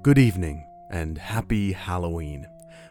Good 0.00 0.16
evening 0.16 0.68
and 0.90 1.18
happy 1.18 1.72
Halloween. 1.72 2.46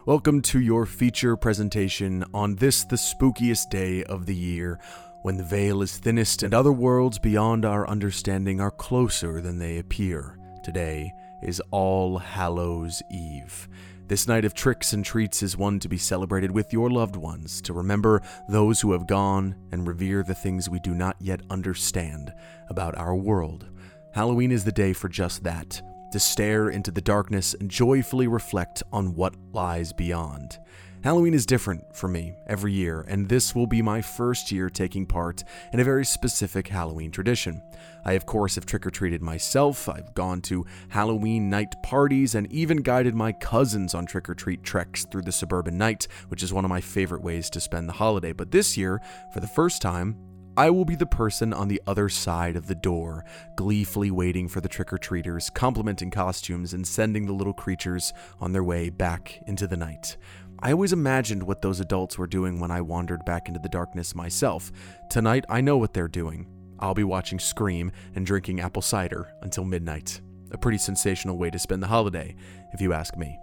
Welcome 0.06 0.42
to 0.42 0.60
your 0.60 0.86
feature 0.86 1.38
presentation 1.38 2.26
on 2.34 2.56
this, 2.56 2.84
the 2.84 2.98
spookiest 2.98 3.70
day 3.70 4.04
of 4.04 4.26
the 4.26 4.36
year, 4.36 4.78
when 5.22 5.38
the 5.38 5.44
veil 5.46 5.82
is 5.82 5.98
thinnest 5.98 6.44
and 6.44 6.54
other 6.54 6.74
worlds 6.74 7.18
beyond 7.18 7.64
our 7.64 7.88
understanding 7.88 8.60
are 8.60 8.72
closer 8.72 9.40
than 9.40 9.58
they 9.58 9.78
appear. 9.78 10.38
Today 10.64 11.14
is 11.42 11.62
All 11.72 12.18
Hallows 12.18 13.02
Eve. 13.10 13.70
This 14.10 14.28
night 14.28 14.44
of 14.44 14.54
tricks 14.54 14.92
and 14.92 15.04
treats 15.04 15.42
is 15.42 15.56
one 15.56 15.80
to 15.80 15.88
be 15.88 15.98
celebrated 15.98 16.52
with 16.52 16.74
your 16.74 16.90
loved 16.90 17.16
ones, 17.16 17.62
to 17.62 17.74
remember 17.74 18.22
those 18.50 18.82
who 18.82 18.92
have 18.92 19.08
gone 19.08 19.56
and 19.72 19.88
revere 19.88 20.24
the 20.24 20.36
things 20.36 20.70
we 20.70 20.80
do 20.80 20.94
not 20.94 21.16
yet 21.22 21.40
understand 21.50 22.34
about 22.70 22.98
our 22.98 23.16
world. 23.16 23.66
Halloween 24.14 24.52
is 24.52 24.66
the 24.66 24.74
day 24.74 24.92
for 24.92 25.08
just 25.08 25.46
that 25.46 25.82
to 26.12 26.20
stare 26.20 26.70
into 26.70 26.92
the 26.92 27.02
darkness 27.02 27.54
and 27.54 27.70
joyfully 27.70 28.28
reflect 28.28 28.84
on 28.92 29.16
what 29.16 29.36
lies 29.54 29.94
beyond. 29.94 30.60
Halloween 31.04 31.34
is 31.36 31.46
different 31.46 31.96
for 31.96 32.08
me 32.08 32.34
every 32.48 32.74
year, 32.74 33.06
and 33.08 33.30
this 33.30 33.54
will 33.54 33.68
be 33.68 33.82
my 33.82 34.02
first 34.02 34.52
year 34.52 34.70
taking 34.70 35.06
part 35.06 35.44
in 35.72 35.80
a 35.80 35.84
very 35.84 36.04
specific 36.04 36.68
Halloween 36.68 37.12
tradition. 37.12 37.62
I, 38.04 38.14
of 38.14 38.26
course, 38.26 38.56
have 38.56 38.66
trick 38.66 38.86
or 38.86 38.90
treated 38.90 39.22
myself, 39.22 39.88
I've 39.88 40.14
gone 40.16 40.42
to 40.44 40.66
Halloween 40.90 41.50
night 41.50 41.76
parties, 41.84 42.36
and 42.36 42.52
even 42.52 42.78
guided 42.78 43.14
my 43.14 43.32
cousins 43.32 43.94
on 43.94 44.06
trick 44.06 44.28
or 44.28 44.34
treat 44.34 44.64
treks 44.64 45.06
through 45.06 45.22
the 45.22 45.32
suburban 45.32 45.78
night, 45.78 46.08
which 46.30 46.42
is 46.42 46.52
one 46.52 46.66
of 46.66 46.70
my 46.70 46.82
favorite 46.82 47.22
ways 47.22 47.50
to 47.52 47.62
spend 47.62 47.88
the 47.88 47.94
holiday. 47.94 48.34
But 48.34 48.52
this 48.52 48.76
year, 48.76 49.02
for 49.32 49.40
the 49.40 49.48
first 49.48 49.82
time, 49.82 50.18
I 50.58 50.72
will 50.72 50.86
be 50.86 50.96
the 50.96 51.06
person 51.06 51.54
on 51.54 51.68
the 51.68 51.80
other 51.86 52.10
side 52.10 52.56
of 52.56 52.66
the 52.66 52.74
door, 52.74 53.24
gleefully 53.56 54.10
waiting 54.10 54.48
for 54.48 54.60
the 54.60 54.68
trick 54.68 54.92
or 54.92 54.98
treaters, 54.98 55.52
complimenting 55.52 56.10
costumes, 56.10 56.74
and 56.74 56.86
sending 56.86 57.28
the 57.28 57.34
little 57.34 57.54
creatures 57.54 58.12
on 58.42 58.54
their 58.54 58.64
way 58.64 58.90
back 58.90 59.40
into 59.46 59.68
the 59.68 59.78
night. 59.78 60.18
I 60.60 60.72
always 60.72 60.94
imagined 60.94 61.44
what 61.44 61.62
those 61.62 61.80
adults 61.80 62.18
were 62.18 62.26
doing 62.26 62.60
when 62.60 62.72
I 62.72 62.82
wandered 62.82 63.24
back 63.24 63.48
into 63.48 63.60
the 63.60 63.70
darkness 63.70 64.16
myself. 64.16 64.72
Tonight, 65.12 65.46
I 65.48 65.62
know 65.62 65.78
what 65.78 65.94
they're 65.94 66.08
doing. 66.08 66.48
I'll 66.80 66.96
be 66.96 67.04
watching 67.04 67.38
Scream 67.38 67.92
and 68.16 68.26
drinking 68.26 68.60
apple 68.60 68.82
cider 68.82 69.32
until 69.44 69.64
midnight. 69.64 70.22
A 70.50 70.58
pretty 70.58 70.80
sensational 70.80 71.38
way 71.38 71.52
to 71.52 71.60
spend 71.60 71.84
the 71.84 71.88
holiday, 71.88 72.36
if 72.74 72.82
you 72.82 72.94
ask 72.94 73.16
me. 73.16 73.38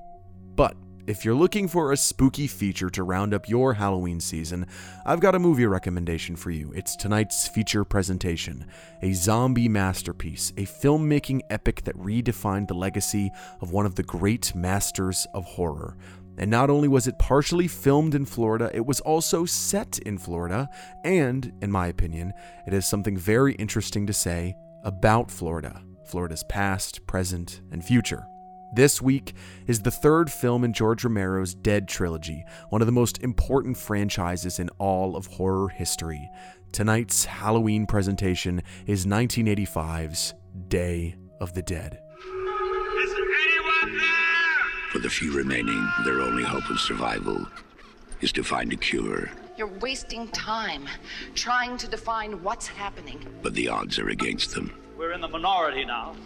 But 0.56 0.76
if 1.06 1.24
you're 1.24 1.34
looking 1.34 1.68
for 1.68 1.92
a 1.92 1.96
spooky 1.96 2.46
feature 2.46 2.88
to 2.88 3.02
round 3.02 3.34
up 3.34 3.48
your 3.48 3.74
Halloween 3.74 4.20
season, 4.20 4.66
I've 5.04 5.20
got 5.20 5.34
a 5.34 5.38
movie 5.38 5.66
recommendation 5.66 6.34
for 6.34 6.50
you. 6.50 6.72
It's 6.72 6.96
tonight's 6.96 7.46
feature 7.46 7.84
presentation, 7.84 8.66
a 9.02 9.12
zombie 9.12 9.68
masterpiece, 9.68 10.50
a 10.56 10.62
filmmaking 10.62 11.42
epic 11.50 11.82
that 11.84 11.96
redefined 11.96 12.68
the 12.68 12.74
legacy 12.74 13.30
of 13.60 13.70
one 13.70 13.84
of 13.84 13.96
the 13.96 14.02
great 14.02 14.54
masters 14.54 15.26
of 15.34 15.44
horror. 15.44 15.96
And 16.38 16.50
not 16.50 16.70
only 16.70 16.88
was 16.88 17.06
it 17.06 17.18
partially 17.18 17.68
filmed 17.68 18.14
in 18.14 18.24
Florida, 18.24 18.70
it 18.72 18.86
was 18.86 19.00
also 19.00 19.44
set 19.44 19.98
in 20.00 20.16
Florida, 20.18 20.68
and, 21.04 21.52
in 21.60 21.70
my 21.70 21.88
opinion, 21.88 22.32
it 22.66 22.72
has 22.72 22.88
something 22.88 23.16
very 23.16 23.54
interesting 23.54 24.06
to 24.06 24.12
say 24.12 24.54
about 24.82 25.30
Florida, 25.30 25.82
Florida's 26.06 26.44
past, 26.44 27.06
present, 27.06 27.60
and 27.70 27.84
future. 27.84 28.26
This 28.74 29.00
week 29.00 29.34
is 29.68 29.82
the 29.82 29.92
third 29.92 30.32
film 30.32 30.64
in 30.64 30.72
George 30.72 31.04
Romero's 31.04 31.54
Dead 31.54 31.86
trilogy, 31.86 32.44
one 32.70 32.82
of 32.82 32.86
the 32.86 32.92
most 32.92 33.22
important 33.22 33.76
franchises 33.76 34.58
in 34.58 34.68
all 34.78 35.14
of 35.14 35.26
horror 35.26 35.68
history. 35.68 36.28
Tonight's 36.72 37.24
Halloween 37.24 37.86
presentation 37.86 38.62
is 38.84 39.06
1985's 39.06 40.34
Day 40.66 41.14
of 41.40 41.54
the 41.54 41.62
Dead. 41.62 42.00
Is 42.98 43.12
anyone 43.12 43.96
there? 43.96 44.66
For 44.90 44.98
the 44.98 45.08
few 45.08 45.32
remaining, 45.36 45.88
their 46.04 46.20
only 46.20 46.42
hope 46.42 46.68
of 46.68 46.80
survival 46.80 47.46
is 48.22 48.32
to 48.32 48.42
find 48.42 48.72
a 48.72 48.76
cure. 48.76 49.30
You're 49.56 49.68
wasting 49.68 50.26
time 50.28 50.88
trying 51.36 51.76
to 51.76 51.86
define 51.86 52.42
what's 52.42 52.66
happening. 52.66 53.24
But 53.40 53.54
the 53.54 53.68
odds 53.68 54.00
are 54.00 54.08
against 54.08 54.52
them. 54.52 54.72
We're 54.98 55.12
in 55.12 55.20
the 55.20 55.28
minority 55.28 55.84
now. 55.84 56.16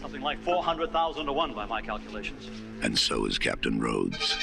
Something 0.00 0.22
like 0.22 0.42
400,000 0.42 1.26
to 1.26 1.32
1 1.32 1.54
by 1.54 1.66
my 1.66 1.82
calculations. 1.82 2.48
And 2.82 2.96
so 2.96 3.24
is 3.26 3.38
Captain 3.38 3.80
Rhodes. 3.80 4.36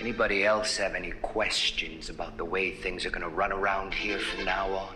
Anybody 0.00 0.44
else 0.44 0.76
have 0.76 0.94
any 0.94 1.10
questions 1.10 2.08
about 2.08 2.36
the 2.36 2.44
way 2.44 2.70
things 2.72 3.04
are 3.04 3.10
gonna 3.10 3.28
run 3.28 3.52
around 3.52 3.94
here 3.94 4.18
from 4.18 4.44
now 4.44 4.68
on? 4.72 4.94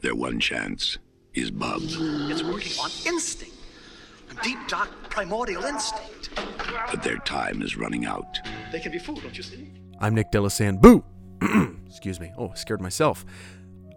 Their 0.00 0.14
one 0.14 0.40
chance 0.40 0.98
is 1.34 1.50
Bub. 1.50 1.80
It's 1.82 2.42
working 2.42 2.72
on 2.80 2.90
instinct. 3.06 3.56
A 4.30 4.42
deep, 4.42 4.58
dark, 4.66 4.90
primordial 5.08 5.64
instinct. 5.64 6.30
But 6.90 7.02
their 7.02 7.18
time 7.18 7.62
is 7.62 7.76
running 7.76 8.04
out. 8.04 8.38
They 8.72 8.80
can 8.80 8.92
be 8.92 8.98
fooled, 8.98 9.22
don't 9.22 9.36
you 9.36 9.42
see? 9.42 9.70
I'm 10.00 10.14
Nick 10.14 10.32
Delisand. 10.32 10.80
Boo! 10.80 11.04
Excuse 11.86 12.18
me. 12.18 12.32
Oh, 12.36 12.52
scared 12.54 12.80
myself. 12.80 13.24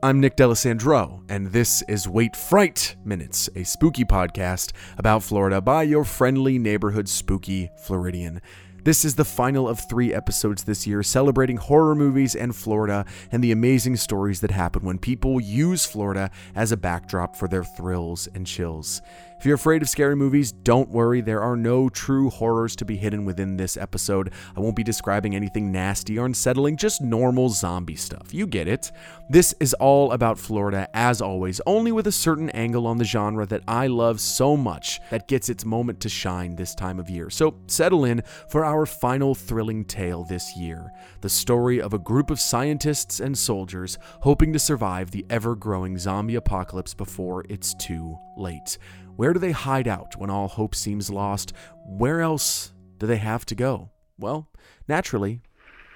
I'm 0.03 0.19
Nick 0.19 0.35
Delisandro, 0.35 1.23
and 1.27 1.47
this 1.47 1.81
is 1.87 2.07
Wait 2.07 2.35
Fright 2.35 2.95
Minutes, 3.03 3.49
a 3.55 3.63
spooky 3.63 4.05
podcast 4.05 4.71
about 4.99 5.23
Florida 5.23 5.59
by 5.59 5.81
your 5.81 6.03
friendly 6.03 6.59
neighborhood 6.59 7.09
spooky 7.09 7.71
Floridian. 7.81 8.39
This 8.87 9.03
is 9.03 9.15
the 9.15 9.25
final 9.25 9.67
of 9.67 9.81
three 9.81 10.13
episodes 10.13 10.63
this 10.63 10.87
year 10.87 11.03
celebrating 11.03 11.57
horror 11.57 11.93
movies 11.93 12.37
and 12.37 12.55
Florida 12.55 13.05
and 13.33 13.43
the 13.43 13.51
amazing 13.51 13.97
stories 13.97 14.39
that 14.39 14.51
happen 14.51 14.85
when 14.85 14.97
people 14.97 15.41
use 15.41 15.85
Florida 15.85 16.31
as 16.55 16.71
a 16.71 16.77
backdrop 16.77 17.35
for 17.35 17.49
their 17.49 17.65
thrills 17.65 18.29
and 18.33 18.47
chills. 18.47 19.01
If 19.39 19.45
you're 19.45 19.55
afraid 19.55 19.83
of 19.83 19.89
scary 19.89 20.15
movies, 20.15 20.51
don't 20.51 20.89
worry. 20.89 21.21
There 21.21 21.43
are 21.43 21.55
no 21.55 21.89
true 21.89 22.31
horrors 22.31 22.75
to 22.77 22.85
be 22.85 22.97
hidden 22.97 23.23
within 23.23 23.55
this 23.55 23.77
episode. 23.77 24.33
I 24.55 24.61
won't 24.61 24.75
be 24.75 24.83
describing 24.83 25.35
anything 25.35 25.71
nasty 25.71 26.17
or 26.17 26.25
unsettling, 26.25 26.75
just 26.75 27.01
normal 27.01 27.49
zombie 27.49 27.97
stuff. 27.97 28.33
You 28.33 28.47
get 28.47 28.67
it. 28.67 28.91
This 29.29 29.53
is 29.59 29.75
all 29.75 30.11
about 30.11 30.39
Florida, 30.39 30.89
as 30.91 31.21
always, 31.21 31.61
only 31.67 31.91
with 31.91 32.07
a 32.07 32.11
certain 32.11 32.49
angle 32.49 32.87
on 32.87 32.97
the 32.97 33.03
genre 33.03 33.45
that 33.45 33.61
I 33.67 33.85
love 33.85 34.19
so 34.19 34.57
much 34.57 34.99
that 35.11 35.27
gets 35.27 35.49
its 35.49 35.63
moment 35.63 35.99
to 35.99 36.09
shine 36.09 36.55
this 36.55 36.73
time 36.73 36.99
of 36.99 37.07
year. 37.07 37.29
So 37.29 37.59
settle 37.67 38.05
in 38.05 38.23
for 38.49 38.65
our 38.65 38.76
final 38.85 39.33
thrilling 39.33 39.83
tale 39.85 40.23
this 40.23 40.55
year 40.55 40.91
the 41.21 41.29
story 41.29 41.81
of 41.81 41.93
a 41.93 41.99
group 41.99 42.29
of 42.29 42.39
scientists 42.39 43.19
and 43.19 43.37
soldiers 43.37 43.97
hoping 44.21 44.53
to 44.53 44.59
survive 44.59 45.11
the 45.11 45.25
ever 45.29 45.55
growing 45.55 45.97
zombie 45.97 46.35
apocalypse 46.35 46.93
before 46.93 47.43
it's 47.49 47.73
too 47.75 48.17
late. 48.37 48.77
Where 49.15 49.33
do 49.33 49.39
they 49.39 49.51
hide 49.51 49.87
out 49.87 50.15
when 50.17 50.29
all 50.29 50.47
hope 50.47 50.75
seems 50.75 51.09
lost? 51.09 51.53
Where 51.85 52.21
else 52.21 52.71
do 52.99 53.07
they 53.07 53.17
have 53.17 53.45
to 53.47 53.55
go? 53.55 53.89
Well, 54.19 54.49
naturally, 54.87 55.41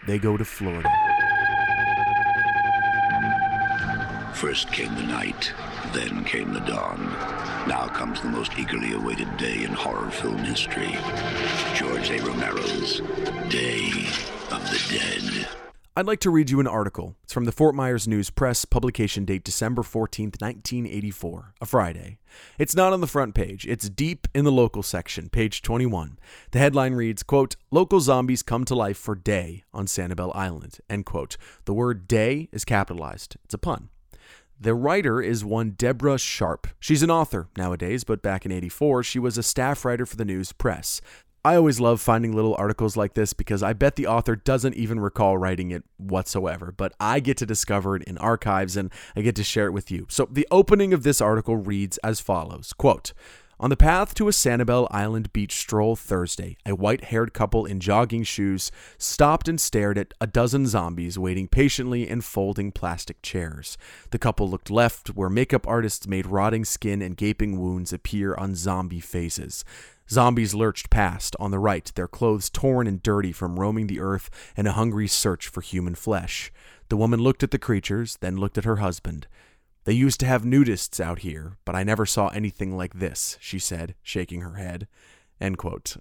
they 0.08 0.18
go 0.18 0.38
to 0.38 0.46
Florida. 0.46 0.90
First 4.34 4.72
came 4.72 4.96
the 4.96 5.04
night, 5.04 5.54
then 5.94 6.24
came 6.24 6.54
the 6.54 6.60
dawn. 6.62 7.00
Now 7.68 7.88
comes 7.88 8.22
the 8.22 8.30
most 8.30 8.58
eagerly 8.58 8.94
awaited 8.94 9.38
day 9.38 9.64
in 9.64 9.74
horror 9.74 10.10
film 10.10 10.38
history. 10.38 10.98
George 11.76 12.10
A. 12.10 12.20
Romero's 12.24 13.00
Day 13.50 13.90
of 14.52 14.62
the 14.70 14.82
Dead. 14.90 15.48
I'd 15.94 16.08
like 16.08 16.22
to 16.22 16.30
read 16.30 16.50
you 16.50 16.62
an 16.62 16.68
article. 16.68 17.18
It's 17.24 17.34
from 17.34 17.44
the 17.44 17.52
Fort 17.52 17.76
Myers 17.76 18.08
News 18.08 18.30
Press, 18.30 18.64
publication 18.64 19.26
date 19.26 19.44
December 19.44 19.82
14th, 19.82 20.40
1984, 20.40 21.56
a 21.60 21.66
Friday. 21.66 22.18
It's 22.58 22.76
not 22.76 22.94
on 22.94 23.02
the 23.02 23.08
front 23.08 23.36
page. 23.36 23.68
It's 23.68 23.90
deep 23.90 24.26
in 24.34 24.46
the 24.46 24.54
local 24.54 24.84
section, 24.84 25.28
page 25.28 25.62
21. 25.62 26.18
The 26.52 26.60
headline 26.60 26.94
reads, 26.94 27.24
quote, 27.24 27.58
Local 27.72 28.00
zombies 28.00 28.42
come 28.42 28.64
to 28.66 28.76
life 28.76 28.98
for 28.98 29.16
day 29.16 29.64
on 29.74 29.86
Sanibel 29.86 30.34
Island, 30.34 30.80
end 30.90 31.06
quote. 31.06 31.36
The 31.66 31.74
word 31.74 32.08
day 32.08 32.48
is 32.54 32.64
capitalized. 32.64 33.36
It's 33.44 33.54
a 33.54 33.58
pun. 33.58 33.90
The 34.64 34.76
writer 34.76 35.20
is 35.20 35.44
one 35.44 35.72
Deborah 35.72 36.20
Sharp. 36.20 36.68
She's 36.80 37.02
an 37.02 37.10
author 37.10 37.48
nowadays, 37.58 38.04
but 38.04 38.22
back 38.22 38.46
in 38.46 38.52
84, 38.52 39.02
she 39.02 39.18
was 39.18 39.36
a 39.36 39.42
staff 39.42 39.84
writer 39.84 40.06
for 40.06 40.18
the 40.18 40.24
news 40.24 40.52
press. 40.52 41.02
I 41.44 41.56
always 41.56 41.80
love 41.80 42.00
finding 42.00 42.36
little 42.36 42.54
articles 42.60 42.96
like 42.96 43.16
this 43.16 43.34
because 43.34 43.64
I 43.64 43.74
bet 43.74 43.96
the 43.96 44.06
author 44.06 44.36
doesn't 44.36 44.76
even 44.76 45.00
recall 45.00 45.36
writing 45.36 45.72
it 45.72 45.84
whatsoever, 45.98 46.72
but 46.72 46.94
I 47.00 47.20
get 47.20 47.38
to 47.38 47.48
discover 47.48 47.96
it 47.96 48.04
in 48.04 48.20
archives 48.20 48.78
and 48.78 48.92
I 49.16 49.22
get 49.22 49.36
to 49.38 49.44
share 49.44 49.66
it 49.66 49.72
with 49.72 49.90
you. 49.90 50.06
So 50.12 50.30
the 50.30 50.48
opening 50.52 50.94
of 50.94 51.02
this 51.02 51.22
article 51.22 51.56
reads 51.58 51.98
as 52.04 52.20
follows 52.20 52.72
quote, 52.72 53.14
on 53.62 53.70
the 53.70 53.78
path 53.78 54.16
to 54.16 54.28
a 54.28 54.32
Sanibel 54.32 54.88
Island 54.90 55.32
beach 55.34 55.56
stroll 55.56 55.96
Thursday, 55.96 56.58
a 56.66 56.74
white 56.74 57.06
haired 57.06 57.32
couple 57.32 57.68
in 57.68 57.80
jogging 57.80 58.24
shoes 58.24 58.72
stopped 58.98 59.48
and 59.48 59.62
stared 59.62 60.00
at 60.00 60.16
a 60.20 60.26
dozen 60.26 60.66
zombies 60.66 61.20
waiting 61.20 61.48
patiently 61.48 62.10
in 62.10 62.22
folding 62.22 62.72
plastic 62.72 63.22
chairs. 63.22 63.78
The 64.10 64.18
couple 64.18 64.50
looked 64.50 64.72
left, 64.72 65.10
where 65.10 65.30
makeup 65.30 65.68
artists 65.68 66.08
made 66.08 66.26
rotting 66.26 66.66
skin 66.66 67.04
and 67.04 67.16
gaping 67.16 67.60
wounds 67.60 67.94
appear 67.94 68.34
on 68.34 68.56
zombie 68.56 69.00
faces. 69.00 69.64
Zombies 70.10 70.56
lurched 70.56 70.90
past 70.90 71.36
on 71.40 71.52
the 71.52 71.60
right, 71.60 71.92
their 71.94 72.08
clothes 72.08 72.50
torn 72.50 72.88
and 72.88 73.04
dirty 73.04 73.32
from 73.32 73.60
roaming 73.60 73.86
the 73.86 74.00
earth 74.00 74.32
in 74.58 74.66
a 74.66 74.72
hungry 74.72 75.08
search 75.08 75.48
for 75.48 75.62
human 75.62 75.94
flesh. 75.94 76.52
The 76.90 76.98
woman 76.98 77.20
looked 77.20 77.44
at 77.44 77.52
the 77.52 77.60
creatures, 77.60 78.18
then 78.22 78.38
looked 78.38 78.58
at 78.58 78.66
her 78.66 78.78
husband. 78.78 79.28
They 79.84 79.94
used 79.94 80.20
to 80.20 80.28
have 80.28 80.44
nudists 80.44 81.00
out 81.00 81.20
here, 81.20 81.58
but 81.66 81.76
I 81.76 81.84
never 81.84 82.06
saw 82.06 82.28
anything 82.28 82.78
like 82.78 82.94
this, 82.96 83.38
she 83.42 83.58
said, 83.58 83.96
shaking 84.04 84.42
her 84.42 84.56
head. 84.56 84.88
End 85.42 85.58
quote. 85.58 85.98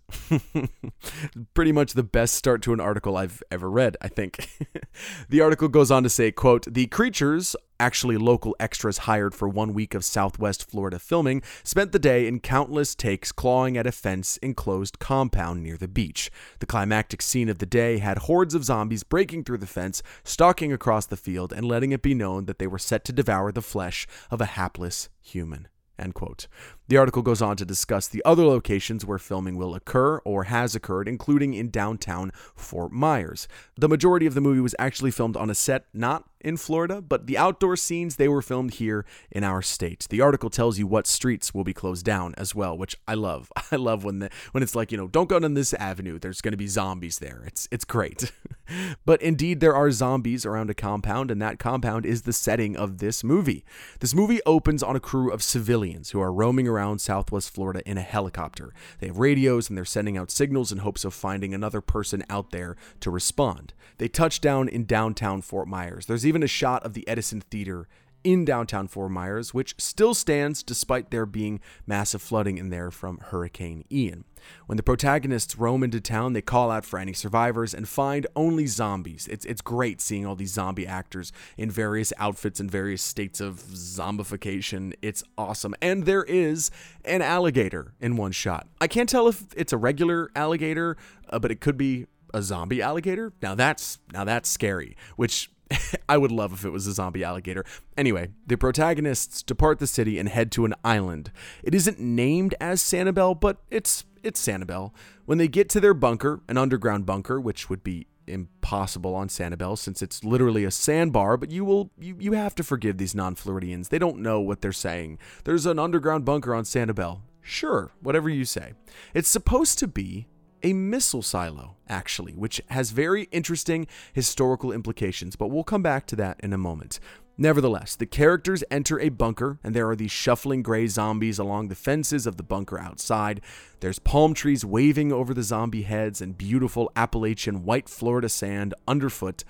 Pretty 1.55 1.73
much 1.73 1.95
the 1.95 2.03
best 2.03 2.35
start 2.35 2.61
to 2.63 2.75
an 2.75 2.81
article 2.81 3.17
I've 3.17 3.43
ever 3.51 3.71
read, 3.71 3.97
I 4.03 4.09
think. 4.09 4.51
the 5.31 5.41
article 5.41 5.69
goes 5.69 5.91
on 5.91 6.03
to 6.03 6.11
say, 6.11 6.31
quote, 6.31 6.67
the 6.67 6.87
creatures, 6.89 7.57
actually 7.81 8.19
local 8.19 8.55
extras 8.61 8.99
hired 8.99 9.35
for 9.35 9.49
one 9.49 9.73
week 9.73 9.95
of 9.95 10.05
Southwest 10.05 10.71
Florida 10.71 10.99
filming, 10.99 11.43
spent 11.65 11.93
the 11.93 11.99
day 11.99 12.27
in 12.27 12.41
countless 12.41 12.95
takes 12.95 13.33
clawing 13.33 13.79
at 13.79 13.87
a 13.87 13.93
fence 13.93 14.37
enclosed 14.43 14.99
compound 14.99 15.63
near 15.63 15.79
the 15.79 15.89
beach. 15.89 16.31
The 16.59 16.67
climactic 16.67 17.23
scene 17.23 17.49
of 17.49 17.61
the 17.61 17.67
day 17.67 17.97
had 17.97 18.19
hordes 18.19 18.55
of 18.55 18.65
zombies 18.65 19.05
breaking 19.05 19.45
through 19.45 19.59
the 19.59 19.67
fence, 19.67 20.03
stalking 20.23 20.71
across 20.71 21.07
the 21.07 21.17
field, 21.17 21.51
and 21.51 21.65
letting 21.67 21.93
it 21.93 22.03
be 22.03 22.13
known 22.13 22.45
that 22.45 22.59
they 22.59 22.67
were 22.67 22.79
set 22.79 23.07
to 23.07 23.13
devour 23.13 23.53
the 23.53 23.63
flesh 23.63 24.07
of 24.31 24.43
a 24.43 24.47
hapless 24.47 25.09
human. 25.23 25.69
End 26.01 26.15
quote. 26.15 26.47
The 26.91 26.97
article 26.97 27.23
goes 27.23 27.41
on 27.41 27.57
to 27.59 27.65
discuss 27.65 28.09
the 28.09 28.21
other 28.25 28.45
locations 28.45 29.07
where 29.07 29.21
filming 29.21 29.57
will 29.57 29.77
occur 29.77 30.19
or 30.25 30.45
has 30.45 30.75
occurred, 30.75 31.07
including 31.07 31.55
in 31.55 31.71
downtown 31.71 32.33
Fort 32.57 32.91
Myers. 32.91 33.47
The 33.77 33.89
majority 33.89 34.27
of 34.27 34.35
the 34.35 34.41
movie 34.41 34.59
was 34.59 34.75
actually 34.77 35.13
filmed 35.13 35.37
on 35.37 35.51
a 35.51 35.55
set 35.55 35.85
not 35.95 36.25
in 36.41 36.57
Florida, 36.57 37.01
but 37.01 37.27
the 37.27 37.39
outdoor 37.39 37.77
scenes 37.77 38.17
they 38.17 38.29
were 38.29 38.43
filmed 38.43 38.75
here 38.75 39.05
in 39.31 39.45
our 39.45 39.63
state. 39.63 40.07
The 40.11 40.21
article 40.21 40.51
tells 40.51 40.79
you 40.79 40.87
what 40.87 41.07
streets 41.07 41.55
will 41.55 41.65
be 41.65 41.75
closed 41.75 42.05
down 42.05 42.35
as 42.37 42.55
well, 42.55 42.77
which 42.77 42.97
I 43.07 43.15
love. 43.15 43.53
I 43.71 43.77
love 43.77 44.05
when 44.05 44.21
the 44.21 44.31
when 44.53 44.63
it's 44.63 44.75
like, 44.75 44.91
you 44.91 44.99
know, 44.99 45.09
don't 45.09 45.29
go 45.29 45.39
down 45.39 45.55
this 45.55 45.75
avenue. 45.75 46.19
There's 46.19 46.41
going 46.41 46.53
to 46.53 46.59
be 46.59 46.67
zombies 46.67 47.19
there. 47.19 47.43
It's 47.47 47.69
it's 47.71 47.85
great. 47.85 48.33
but 49.05 49.21
indeed 49.23 49.61
there 49.61 49.75
are 49.75 49.91
zombies 49.91 50.47
around 50.47 50.71
a 50.71 50.75
compound 50.75 51.31
and 51.31 51.41
that 51.43 51.59
compound 51.59 52.07
is 52.07 52.23
the 52.23 52.33
setting 52.33 52.77
of 52.77 52.99
this 52.99 53.23
movie. 53.23 53.65
This 54.01 54.15
movie 54.15 54.41
opens 54.47 54.83
on 54.83 54.97
a 54.97 55.01
crew 55.01 55.31
of 55.31 55.43
civilians 55.43 56.11
who 56.11 56.21
are 56.21 56.33
roaming 56.33 56.67
around 56.67 56.80
around 56.81 57.00
southwest 57.00 57.53
Florida 57.53 57.82
in 57.85 57.99
a 57.99 58.03
helicopter. 58.03 58.73
They 58.99 59.09
have 59.09 59.19
radios 59.19 59.69
and 59.69 59.77
they're 59.77 59.85
sending 59.85 60.17
out 60.17 60.31
signals 60.31 60.73
in 60.73 60.79
hopes 60.79 61.05
of 61.05 61.12
finding 61.12 61.53
another 61.53 61.82
person 61.82 62.25
out 62.31 62.50
there 62.50 62.77
to 63.00 63.11
respond. 63.11 63.75
They 63.99 64.09
touch 64.09 64.41
down 64.41 64.69
in 64.69 64.87
downtown 64.87 65.43
Fort 65.43 65.69
Myers. 65.69 66.06
There's 66.06 66.27
even 66.27 66.43
a 66.43 66.49
shot 66.49 66.82
of 66.85 66.94
the 66.94 67.06
Edison 67.06 67.43
Theater 67.43 67.87
in 68.25 68.44
downtown 68.44 68.88
Fort 68.88 69.11
Myers, 69.11 69.55
which 69.55 69.75
still 69.78 70.14
stands 70.14 70.62
despite 70.62 71.11
there 71.11 71.26
being 71.26 71.61
massive 71.87 72.22
flooding 72.22 72.58
in 72.58 72.70
there 72.70 72.90
from 72.90 73.19
Hurricane 73.19 73.84
Ian. 73.90 74.25
When 74.67 74.76
the 74.76 74.82
protagonists 74.82 75.58
roam 75.58 75.82
into 75.82 76.00
town, 76.00 76.32
they 76.32 76.43
call 76.43 76.70
out 76.70 76.84
for 76.84 76.99
any 76.99 77.12
survivors 77.12 77.75
and 77.75 77.88
find 77.88 78.26
only 78.34 78.67
zombies. 78.67 79.28
It's, 79.31 79.44
it's 79.44 79.61
great 79.61 80.00
seeing 80.00 80.25
all 80.26 80.37
these 80.37 80.52
zombie 80.52 80.87
actors 80.87 81.32
in 81.56 81.70
various 81.70 82.12
outfits 82.19 82.61
and 82.61 82.70
various 82.70 83.02
states 83.02 83.40
of 83.40 83.56
zombification. 83.56 84.94
It's 85.02 85.22
awesome. 85.37 85.75
And 85.82 86.06
there 86.06 86.25
is 86.25 86.70
an 87.05 87.22
alligator 87.22 87.94
in 88.00 88.17
one 88.17 88.32
shot. 88.32 88.67
I 88.81 88.87
can't 88.87 89.08
tell 89.08 89.28
if 89.28 89.44
it's 89.56 89.72
a 89.72 89.78
regular 89.78 90.31
alligator, 90.34 90.96
uh, 91.28 91.38
but 91.38 91.50
it 91.50 91.61
could 91.61 91.76
be 91.76 92.06
a 92.32 92.43
zombie 92.43 92.81
alligator. 92.81 93.32
Now 93.43 93.55
that's 93.55 93.99
now 94.12 94.25
that's 94.25 94.49
scary, 94.49 94.96
which 95.17 95.50
I 96.08 96.19
would 96.19 96.32
love 96.32 96.52
if 96.52 96.64
it 96.64 96.70
was 96.70 96.87
a 96.87 96.93
zombie 96.93 97.25
alligator. 97.25 97.64
Anyway, 97.96 98.31
the 98.46 98.56
protagonists 98.56 99.43
depart 99.43 99.78
the 99.78 99.87
city 99.87 100.19
and 100.19 100.28
head 100.28 100.50
to 100.52 100.64
an 100.64 100.75
island. 100.84 101.31
It 101.62 101.75
isn't 101.75 102.00
named 102.00 102.55
as 102.61 102.82
Sanibel, 102.82 103.38
but 103.38 103.58
it's 103.70 104.05
it's 104.22 104.44
Sanibel. 104.44 104.93
When 105.25 105.38
they 105.38 105.49
get 105.49 105.69
to 105.70 105.81
their 105.81 105.94
bunker, 105.94 106.40
an 106.49 106.58
underground 106.58 107.06
bunker, 107.06 107.40
which 107.40 107.70
would 107.70 107.82
be 107.82 108.06
impossible 108.26 109.14
on 109.14 109.28
Sanibel 109.28 109.76
since 109.76 110.02
it's 110.02 110.25
literally 110.25 110.64
a 110.64 110.70
sandbar, 110.70 111.37
but 111.37 111.50
you 111.50 111.64
will 111.64 111.90
you, 111.99 112.17
you 112.19 112.32
have 112.32 112.55
to 112.56 112.62
forgive 112.62 112.99
these 112.99 113.14
non-Floridians. 113.14 113.88
They 113.88 113.99
don't 113.99 114.19
know 114.19 114.40
what 114.40 114.61
they're 114.61 114.72
saying. 114.72 115.19
There's 115.44 115.67
an 115.67 115.78
underground 115.78 116.25
bunker 116.25 116.55
on 116.55 116.64
Sanibel. 116.64 117.20
Sure, 117.43 117.93
whatever 118.00 118.28
you 118.28 118.44
say. 118.44 118.75
It's 119.14 119.28
supposed 119.28 119.78
to 119.78 119.87
be 119.87 120.26
a 120.62 120.73
missile 120.73 121.23
silo, 121.23 121.77
actually, 121.89 122.33
which 122.33 122.61
has 122.69 122.91
very 122.91 123.25
interesting 123.33 123.87
historical 124.12 124.73
implications, 124.73 125.37
but 125.37 125.49
we'll 125.49 125.65
come 125.65 125.83
back 125.83 126.07
to 126.07 126.17
that 126.17 126.39
in 126.41 126.53
a 126.53 126.59
moment. 126.59 127.01
Nevertheless, 127.37 127.97
the 127.97 128.07
characters 128.07 128.62
enter 128.71 129.01
a 129.01 129.09
bunker, 129.09 129.59
and 129.65 129.75
there 129.75 129.89
are 129.89 129.97
these 129.97 130.11
shuffling 130.11 130.62
gray 130.62 130.87
zombies 130.87 131.39
along 131.39 131.69
the 131.69 131.75
fences 131.75 132.27
of 132.27 132.37
the 132.37 132.43
bunker 132.43 132.79
outside. 132.79 133.41
There's 133.81 133.99
palm 133.99 134.35
trees 134.35 134.65
waving 134.65 135.11
over 135.11 135.33
the 135.33 135.43
zombie 135.43 135.83
heads 135.83 136.21
and 136.21 136.37
beautiful 136.37 136.93
Appalachian 136.95 137.65
white 137.65 137.89
Florida 137.89 138.29
sand 138.29 138.75
underfoot. 138.87 139.45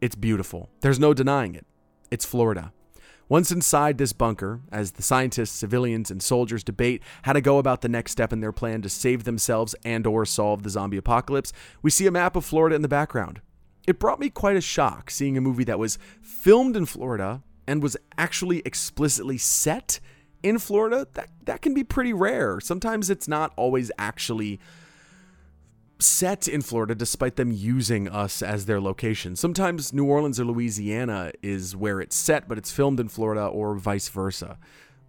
It's 0.00 0.16
beautiful. 0.16 0.70
There's 0.80 0.98
no 0.98 1.12
denying 1.12 1.54
it. 1.54 1.66
It's 2.10 2.24
Florida. 2.24 2.73
Once 3.28 3.50
inside 3.50 3.96
this 3.96 4.12
bunker, 4.12 4.60
as 4.70 4.92
the 4.92 5.02
scientists, 5.02 5.50
civilians, 5.50 6.10
and 6.10 6.22
soldiers 6.22 6.62
debate 6.62 7.02
how 7.22 7.32
to 7.32 7.40
go 7.40 7.58
about 7.58 7.80
the 7.80 7.88
next 7.88 8.12
step 8.12 8.32
in 8.32 8.40
their 8.40 8.52
plan 8.52 8.82
to 8.82 8.88
save 8.88 9.24
themselves 9.24 9.74
and 9.84 10.06
or 10.06 10.26
solve 10.26 10.62
the 10.62 10.70
zombie 10.70 10.98
apocalypse, 10.98 11.52
we 11.80 11.90
see 11.90 12.06
a 12.06 12.10
map 12.10 12.36
of 12.36 12.44
Florida 12.44 12.76
in 12.76 12.82
the 12.82 12.88
background. 12.88 13.40
It 13.86 13.98
brought 13.98 14.20
me 14.20 14.28
quite 14.28 14.56
a 14.56 14.60
shock 14.60 15.10
seeing 15.10 15.38
a 15.38 15.40
movie 15.40 15.64
that 15.64 15.78
was 15.78 15.98
filmed 16.20 16.76
in 16.76 16.84
Florida 16.84 17.42
and 17.66 17.82
was 17.82 17.96
actually 18.18 18.60
explicitly 18.66 19.38
set 19.38 20.00
in 20.42 20.58
Florida. 20.58 21.06
That 21.14 21.30
that 21.44 21.62
can 21.62 21.72
be 21.74 21.84
pretty 21.84 22.12
rare. 22.12 22.60
Sometimes 22.60 23.08
it's 23.08 23.28
not 23.28 23.52
always 23.56 23.90
actually 23.98 24.60
set 26.04 26.46
in 26.46 26.62
Florida 26.62 26.94
despite 26.94 27.36
them 27.36 27.50
using 27.50 28.08
us 28.08 28.42
as 28.42 28.66
their 28.66 28.80
location. 28.80 29.36
Sometimes 29.36 29.92
New 29.92 30.04
Orleans 30.04 30.38
or 30.38 30.44
Louisiana 30.44 31.32
is 31.42 31.74
where 31.74 32.00
it's 32.00 32.16
set, 32.16 32.48
but 32.48 32.58
it's 32.58 32.70
filmed 32.70 33.00
in 33.00 33.08
Florida 33.08 33.46
or 33.46 33.74
vice 33.74 34.08
versa. 34.08 34.58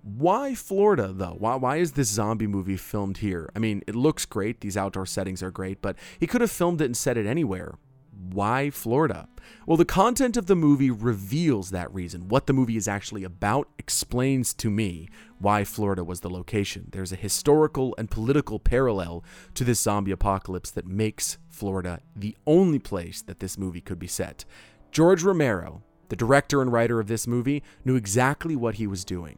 Why 0.01 0.55
Florida 0.55 1.11
though? 1.11 1.35
Why, 1.37 1.55
why 1.55 1.77
is 1.77 1.93
this 1.93 2.09
zombie 2.09 2.47
movie 2.47 2.77
filmed 2.77 3.17
here? 3.17 3.49
I 3.55 3.59
mean, 3.59 3.83
it 3.87 3.95
looks 3.95 4.25
great, 4.25 4.61
these 4.61 4.77
outdoor 4.77 5.05
settings 5.05 5.41
are 5.41 5.51
great, 5.51 5.81
but 5.81 5.97
he 6.19 6.27
could 6.27 6.41
have 6.41 6.51
filmed 6.51 6.81
it 6.81 6.85
and 6.85 6.97
set 6.97 7.17
it 7.17 7.25
anywhere 7.25 7.75
why 8.17 8.69
Florida? 8.69 9.27
Well, 9.65 9.77
the 9.77 9.85
content 9.85 10.37
of 10.37 10.47
the 10.47 10.55
movie 10.55 10.89
reveals 10.89 11.71
that 11.71 11.93
reason. 11.93 12.27
What 12.27 12.47
the 12.47 12.53
movie 12.53 12.77
is 12.77 12.87
actually 12.87 13.23
about 13.23 13.69
explains 13.77 14.53
to 14.55 14.69
me 14.69 15.09
why 15.39 15.63
Florida 15.63 16.03
was 16.03 16.21
the 16.21 16.29
location. 16.29 16.87
There's 16.91 17.11
a 17.11 17.17
historical 17.17 17.93
and 17.97 18.09
political 18.09 18.59
parallel 18.59 19.23
to 19.53 19.63
this 19.63 19.81
zombie 19.81 20.11
apocalypse 20.11 20.71
that 20.71 20.87
makes 20.87 21.37
Florida 21.47 21.99
the 22.15 22.35
only 22.47 22.79
place 22.79 23.21
that 23.21 23.39
this 23.39 23.57
movie 23.57 23.81
could 23.81 23.99
be 23.99 24.07
set. 24.07 24.45
George 24.91 25.23
Romero, 25.23 25.83
the 26.09 26.15
director 26.15 26.61
and 26.61 26.71
writer 26.71 26.99
of 26.99 27.07
this 27.07 27.27
movie, 27.27 27.63
knew 27.83 27.95
exactly 27.95 28.55
what 28.55 28.75
he 28.75 28.87
was 28.87 29.03
doing. 29.03 29.37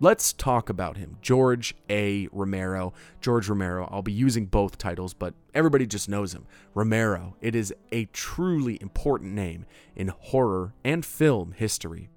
Let's 0.00 0.32
talk 0.32 0.68
about 0.68 0.96
him. 0.96 1.16
George 1.22 1.74
A. 1.90 2.28
Romero. 2.30 2.92
George 3.20 3.48
Romero. 3.48 3.88
I'll 3.90 4.02
be 4.02 4.12
using 4.12 4.46
both 4.46 4.78
titles, 4.78 5.12
but 5.12 5.34
everybody 5.54 5.88
just 5.88 6.08
knows 6.08 6.34
him. 6.34 6.46
Romero. 6.72 7.34
It 7.40 7.56
is 7.56 7.74
a 7.90 8.04
truly 8.06 8.78
important 8.80 9.32
name 9.32 9.66
in 9.96 10.08
horror 10.08 10.72
and 10.84 11.04
film 11.04 11.50
history. 11.50 12.10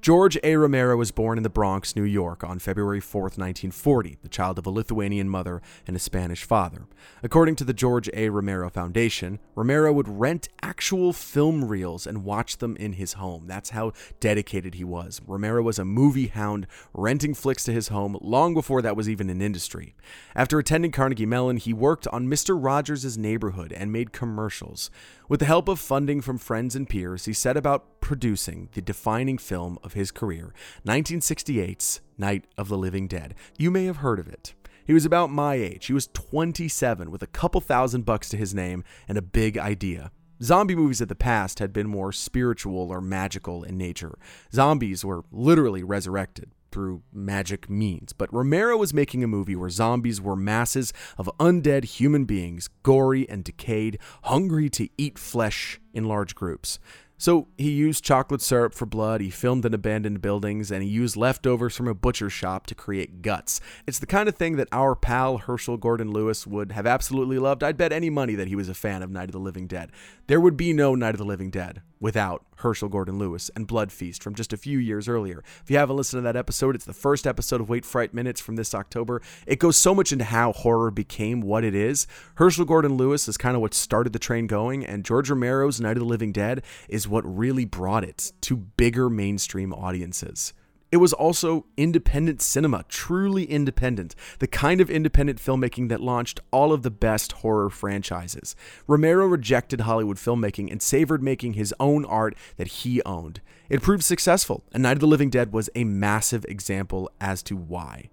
George 0.00 0.38
A. 0.44 0.54
Romero 0.54 0.96
was 0.96 1.10
born 1.10 1.38
in 1.38 1.42
the 1.42 1.50
Bronx, 1.50 1.96
New 1.96 2.04
York 2.04 2.44
on 2.44 2.60
February 2.60 3.00
4, 3.00 3.22
1940, 3.22 4.18
the 4.22 4.28
child 4.28 4.56
of 4.56 4.64
a 4.64 4.70
Lithuanian 4.70 5.28
mother 5.28 5.60
and 5.88 5.96
a 5.96 5.98
Spanish 5.98 6.44
father. 6.44 6.86
According 7.20 7.56
to 7.56 7.64
the 7.64 7.72
George 7.72 8.08
A. 8.14 8.28
Romero 8.28 8.70
Foundation, 8.70 9.40
Romero 9.56 9.92
would 9.92 10.08
rent 10.08 10.48
actual 10.62 11.12
film 11.12 11.64
reels 11.64 12.06
and 12.06 12.24
watch 12.24 12.58
them 12.58 12.76
in 12.76 12.92
his 12.92 13.14
home. 13.14 13.48
That's 13.48 13.70
how 13.70 13.92
dedicated 14.20 14.74
he 14.74 14.84
was. 14.84 15.20
Romero 15.26 15.62
was 15.62 15.80
a 15.80 15.84
movie 15.84 16.28
hound, 16.28 16.68
renting 16.94 17.34
flicks 17.34 17.64
to 17.64 17.72
his 17.72 17.88
home 17.88 18.16
long 18.20 18.54
before 18.54 18.80
that 18.82 18.96
was 18.96 19.08
even 19.08 19.28
an 19.28 19.42
industry. 19.42 19.96
After 20.36 20.60
attending 20.60 20.92
Carnegie 20.92 21.26
Mellon, 21.26 21.56
he 21.56 21.72
worked 21.72 22.06
on 22.08 22.28
Mr. 22.28 22.56
Rogers' 22.56 23.18
Neighborhood 23.18 23.72
and 23.72 23.92
made 23.92 24.12
commercials. 24.12 24.92
With 25.28 25.40
the 25.40 25.46
help 25.46 25.66
of 25.68 25.80
funding 25.80 26.20
from 26.20 26.38
friends 26.38 26.76
and 26.76 26.88
peers, 26.88 27.24
he 27.24 27.32
set 27.32 27.56
about 27.56 27.97
producing 28.08 28.70
the 28.72 28.80
defining 28.80 29.36
film 29.36 29.78
of 29.82 29.92
his 29.92 30.10
career, 30.10 30.54
1968's 30.86 32.00
Night 32.16 32.46
of 32.56 32.70
the 32.70 32.78
Living 32.78 33.06
Dead. 33.06 33.34
You 33.58 33.70
may 33.70 33.84
have 33.84 33.98
heard 33.98 34.18
of 34.18 34.26
it. 34.26 34.54
He 34.86 34.94
was 34.94 35.04
about 35.04 35.30
my 35.30 35.56
age. 35.56 35.88
He 35.88 35.92
was 35.92 36.06
27 36.14 37.10
with 37.10 37.22
a 37.22 37.26
couple 37.26 37.60
thousand 37.60 38.06
bucks 38.06 38.30
to 38.30 38.38
his 38.38 38.54
name 38.54 38.82
and 39.08 39.18
a 39.18 39.22
big 39.22 39.58
idea. 39.58 40.10
Zombie 40.42 40.74
movies 40.74 41.02
of 41.02 41.08
the 41.08 41.14
past 41.14 41.58
had 41.58 41.70
been 41.70 41.86
more 41.86 42.10
spiritual 42.10 42.90
or 42.90 43.02
magical 43.02 43.62
in 43.62 43.76
nature. 43.76 44.18
Zombies 44.54 45.04
were 45.04 45.24
literally 45.30 45.82
resurrected 45.82 46.52
through 46.72 47.02
magic 47.12 47.68
means. 47.68 48.14
But 48.14 48.32
Romero 48.32 48.78
was 48.78 48.94
making 48.94 49.22
a 49.22 49.28
movie 49.28 49.56
where 49.56 49.68
zombies 49.68 50.20
were 50.20 50.36
masses 50.36 50.94
of 51.18 51.30
undead 51.38 51.84
human 51.84 52.24
beings, 52.24 52.70
gory 52.82 53.28
and 53.28 53.44
decayed, 53.44 53.98
hungry 54.24 54.70
to 54.70 54.88
eat 54.96 55.18
flesh 55.18 55.78
in 55.92 56.04
large 56.04 56.34
groups. 56.34 56.78
So 57.18 57.48
he 57.58 57.70
used 57.72 58.04
chocolate 58.04 58.40
syrup 58.40 58.74
for 58.74 58.86
blood, 58.86 59.20
he 59.20 59.28
filmed 59.28 59.64
in 59.64 59.74
abandoned 59.74 60.22
buildings, 60.22 60.70
and 60.70 60.84
he 60.84 60.88
used 60.88 61.16
leftovers 61.16 61.76
from 61.76 61.88
a 61.88 61.94
butcher 61.94 62.30
shop 62.30 62.66
to 62.68 62.76
create 62.76 63.22
guts. 63.22 63.60
It's 63.88 63.98
the 63.98 64.06
kind 64.06 64.28
of 64.28 64.36
thing 64.36 64.54
that 64.56 64.68
our 64.70 64.94
pal 64.94 65.38
Herschell 65.38 65.78
Gordon 65.78 66.12
Lewis 66.12 66.46
would 66.46 66.70
have 66.72 66.86
absolutely 66.86 67.40
loved. 67.40 67.64
I'd 67.64 67.76
bet 67.76 67.92
any 67.92 68.08
money 68.08 68.36
that 68.36 68.46
he 68.46 68.54
was 68.54 68.68
a 68.68 68.74
fan 68.74 69.02
of 69.02 69.10
Night 69.10 69.28
of 69.28 69.32
the 69.32 69.40
Living 69.40 69.66
Dead. 69.66 69.90
There 70.28 70.40
would 70.40 70.56
be 70.56 70.72
no 70.72 70.94
Night 70.94 71.14
of 71.14 71.18
the 71.18 71.24
Living 71.24 71.50
Dead 71.50 71.82
without 72.00 72.44
Herschell 72.56 72.88
Gordon 72.88 73.18
Lewis 73.18 73.50
and 73.54 73.66
Blood 73.66 73.92
Feast 73.92 74.22
from 74.22 74.34
just 74.34 74.52
a 74.52 74.56
few 74.56 74.78
years 74.78 75.08
earlier. 75.08 75.42
If 75.62 75.70
you 75.70 75.78
haven't 75.78 75.96
listened 75.96 76.18
to 76.18 76.24
that 76.24 76.36
episode, 76.36 76.74
it's 76.74 76.84
the 76.84 76.92
first 76.92 77.26
episode 77.26 77.60
of 77.60 77.68
Wait 77.68 77.84
Fright 77.84 78.12
Minutes 78.14 78.40
from 78.40 78.56
this 78.56 78.74
October. 78.74 79.22
It 79.46 79.58
goes 79.58 79.76
so 79.76 79.94
much 79.94 80.12
into 80.12 80.24
how 80.24 80.52
horror 80.52 80.90
became 80.90 81.40
what 81.40 81.64
it 81.64 81.74
is. 81.74 82.06
Herschell 82.36 82.64
Gordon 82.64 82.96
Lewis 82.96 83.28
is 83.28 83.36
kind 83.36 83.54
of 83.54 83.62
what 83.62 83.74
started 83.74 84.12
the 84.12 84.18
train 84.18 84.46
going, 84.46 84.84
and 84.84 85.04
George 85.04 85.30
Romero's 85.30 85.80
Night 85.80 85.96
of 85.96 86.00
the 86.00 86.04
Living 86.04 86.32
Dead 86.32 86.62
is 86.88 87.08
what 87.08 87.24
really 87.24 87.64
brought 87.64 88.04
it 88.04 88.32
to 88.42 88.56
bigger 88.56 89.08
mainstream 89.08 89.72
audiences. 89.72 90.52
It 90.90 90.96
was 90.98 91.12
also 91.12 91.66
independent 91.76 92.40
cinema, 92.40 92.82
truly 92.88 93.44
independent, 93.44 94.14
the 94.38 94.46
kind 94.46 94.80
of 94.80 94.88
independent 94.88 95.38
filmmaking 95.38 95.90
that 95.90 96.00
launched 96.00 96.40
all 96.50 96.72
of 96.72 96.82
the 96.82 96.90
best 96.90 97.32
horror 97.32 97.68
franchises. 97.68 98.56
Romero 98.86 99.26
rejected 99.26 99.82
Hollywood 99.82 100.16
filmmaking 100.16 100.72
and 100.72 100.80
savored 100.80 101.22
making 101.22 101.52
his 101.52 101.74
own 101.78 102.06
art 102.06 102.34
that 102.56 102.68
he 102.68 103.02
owned. 103.02 103.42
It 103.68 103.82
proved 103.82 104.02
successful, 104.02 104.64
and 104.72 104.82
Night 104.82 104.92
of 104.92 105.00
the 105.00 105.06
Living 105.06 105.28
Dead 105.28 105.52
was 105.52 105.68
a 105.74 105.84
massive 105.84 106.46
example 106.46 107.10
as 107.20 107.42
to 107.44 107.56
why. 107.56 108.08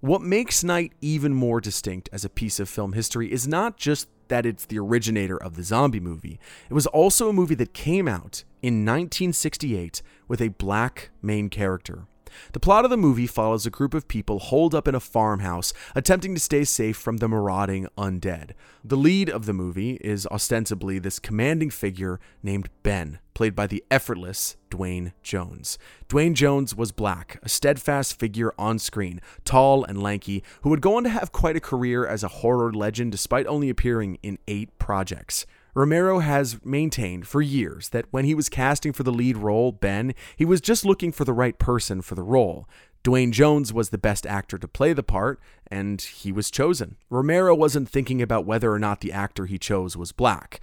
What 0.00 0.22
makes 0.22 0.64
Night 0.64 0.92
even 1.02 1.34
more 1.34 1.60
distinct 1.60 2.08
as 2.10 2.24
a 2.24 2.30
piece 2.30 2.58
of 2.58 2.70
film 2.70 2.94
history 2.94 3.30
is 3.30 3.46
not 3.46 3.76
just 3.76 4.08
that 4.28 4.46
it's 4.46 4.64
the 4.64 4.78
originator 4.78 5.36
of 5.36 5.56
the 5.56 5.62
zombie 5.62 6.00
movie, 6.00 6.40
it 6.70 6.74
was 6.74 6.86
also 6.86 7.28
a 7.28 7.34
movie 7.34 7.54
that 7.56 7.74
came 7.74 8.08
out 8.08 8.44
in 8.62 8.86
1968 8.86 10.00
with 10.26 10.40
a 10.40 10.48
black 10.48 11.10
main 11.20 11.50
character. 11.50 12.06
The 12.52 12.60
plot 12.60 12.84
of 12.84 12.90
the 12.90 12.96
movie 12.96 13.26
follows 13.26 13.66
a 13.66 13.70
group 13.70 13.94
of 13.94 14.08
people 14.08 14.38
holed 14.38 14.74
up 14.74 14.88
in 14.88 14.94
a 14.94 15.00
farmhouse 15.00 15.72
attempting 15.94 16.34
to 16.34 16.40
stay 16.40 16.64
safe 16.64 16.96
from 16.96 17.18
the 17.18 17.28
marauding 17.28 17.88
undead. 17.96 18.52
The 18.82 18.96
lead 18.96 19.28
of 19.28 19.46
the 19.46 19.52
movie 19.52 19.94
is 20.02 20.26
ostensibly 20.26 20.98
this 20.98 21.18
commanding 21.18 21.70
figure 21.70 22.20
named 22.42 22.68
Ben, 22.82 23.18
played 23.34 23.54
by 23.54 23.66
the 23.66 23.84
effortless 23.90 24.56
Duane 24.70 25.12
Jones. 25.22 25.78
Duane 26.08 26.34
Jones 26.34 26.74
was 26.74 26.92
black, 26.92 27.38
a 27.42 27.48
steadfast 27.48 28.18
figure 28.18 28.52
on 28.58 28.78
screen, 28.78 29.20
tall 29.44 29.84
and 29.84 30.02
lanky, 30.02 30.42
who 30.62 30.70
would 30.70 30.80
go 30.80 30.96
on 30.96 31.04
to 31.04 31.10
have 31.10 31.32
quite 31.32 31.56
a 31.56 31.60
career 31.60 32.06
as 32.06 32.22
a 32.22 32.28
horror 32.28 32.72
legend 32.72 33.12
despite 33.12 33.46
only 33.46 33.70
appearing 33.70 34.18
in 34.22 34.38
eight 34.46 34.78
projects. 34.78 35.46
Romero 35.74 36.20
has 36.20 36.64
maintained 36.64 37.26
for 37.26 37.42
years 37.42 37.88
that 37.88 38.06
when 38.12 38.24
he 38.24 38.34
was 38.34 38.48
casting 38.48 38.92
for 38.92 39.02
the 39.02 39.12
lead 39.12 39.36
role, 39.36 39.72
Ben, 39.72 40.14
he 40.36 40.44
was 40.44 40.60
just 40.60 40.84
looking 40.84 41.10
for 41.10 41.24
the 41.24 41.32
right 41.32 41.58
person 41.58 42.00
for 42.00 42.14
the 42.14 42.22
role. 42.22 42.68
Duane 43.02 43.32
Jones 43.32 43.72
was 43.72 43.90
the 43.90 43.98
best 43.98 44.24
actor 44.24 44.56
to 44.56 44.68
play 44.68 44.92
the 44.92 45.02
part, 45.02 45.40
and 45.66 46.00
he 46.00 46.30
was 46.30 46.50
chosen. 46.50 46.96
Romero 47.10 47.54
wasn't 47.54 47.88
thinking 47.88 48.22
about 48.22 48.46
whether 48.46 48.72
or 48.72 48.78
not 48.78 49.00
the 49.00 49.12
actor 49.12 49.46
he 49.46 49.58
chose 49.58 49.96
was 49.96 50.12
black. 50.12 50.60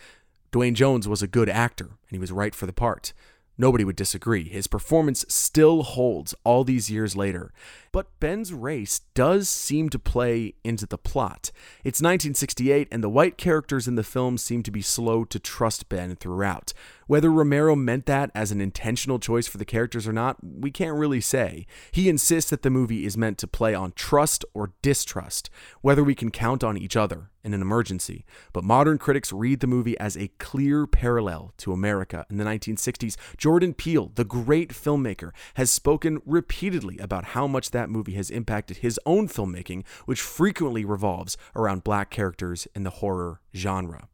Duane 0.51 0.75
Jones 0.75 1.07
was 1.07 1.21
a 1.21 1.27
good 1.27 1.49
actor, 1.49 1.85
and 1.85 2.11
he 2.11 2.17
was 2.17 2.31
right 2.31 2.55
for 2.55 2.65
the 2.65 2.73
part. 2.73 3.13
Nobody 3.57 3.83
would 3.83 3.95
disagree. 3.95 4.49
His 4.49 4.65
performance 4.65 5.23
still 5.27 5.83
holds 5.83 6.33
all 6.43 6.63
these 6.63 6.89
years 6.89 7.15
later. 7.15 7.53
But 7.93 8.07
Ben's 8.21 8.53
race 8.53 9.01
does 9.15 9.49
seem 9.49 9.89
to 9.89 9.99
play 9.99 10.53
into 10.63 10.85
the 10.85 10.97
plot. 10.97 11.51
It's 11.83 11.99
1968, 11.99 12.87
and 12.89 13.03
the 13.03 13.09
white 13.09 13.37
characters 13.37 13.85
in 13.85 13.95
the 13.95 14.03
film 14.03 14.37
seem 14.37 14.63
to 14.63 14.71
be 14.71 14.81
slow 14.81 15.25
to 15.25 15.39
trust 15.39 15.89
Ben 15.89 16.15
throughout. 16.15 16.71
Whether 17.07 17.29
Romero 17.29 17.75
meant 17.75 18.05
that 18.05 18.31
as 18.33 18.53
an 18.53 18.61
intentional 18.61 19.19
choice 19.19 19.45
for 19.45 19.57
the 19.57 19.65
characters 19.65 20.07
or 20.07 20.13
not, 20.13 20.37
we 20.41 20.71
can't 20.71 20.97
really 20.97 21.19
say. 21.19 21.65
He 21.91 22.07
insists 22.07 22.49
that 22.51 22.61
the 22.61 22.69
movie 22.69 23.05
is 23.05 23.17
meant 23.17 23.37
to 23.39 23.47
play 23.47 23.73
on 23.73 23.91
trust 23.91 24.45
or 24.53 24.71
distrust, 24.81 25.49
whether 25.81 26.05
we 26.05 26.15
can 26.15 26.31
count 26.31 26.63
on 26.63 26.77
each 26.77 26.95
other 26.95 27.29
in 27.43 27.53
an 27.53 27.61
emergency. 27.61 28.23
But 28.53 28.63
modern 28.63 28.97
critics 28.97 29.33
read 29.33 29.59
the 29.59 29.67
movie 29.67 29.97
as 29.99 30.15
a 30.15 30.29
clear 30.39 30.87
parallel 30.87 31.53
to 31.57 31.73
America 31.73 32.25
in 32.29 32.37
the 32.37 32.45
1960s. 32.45 33.17
Jordan 33.35 33.73
Peele, 33.73 34.11
the 34.15 34.23
great 34.23 34.69
filmmaker, 34.69 35.31
has 35.55 35.71
spoken 35.71 36.21
repeatedly 36.25 36.97
about 36.99 37.25
how 37.25 37.47
much 37.47 37.71
that 37.71 37.80
movie 37.89 38.13
has 38.13 38.29
impacted 38.29 38.77
his 38.77 38.99
own 39.05 39.27
filmmaking, 39.27 39.85
which 40.05 40.21
frequently 40.21 40.85
revolves 40.85 41.37
around 41.55 41.83
black 41.83 42.09
characters 42.09 42.67
in 42.75 42.83
the 42.83 42.89
horror 42.89 43.41
genre. 43.55 44.07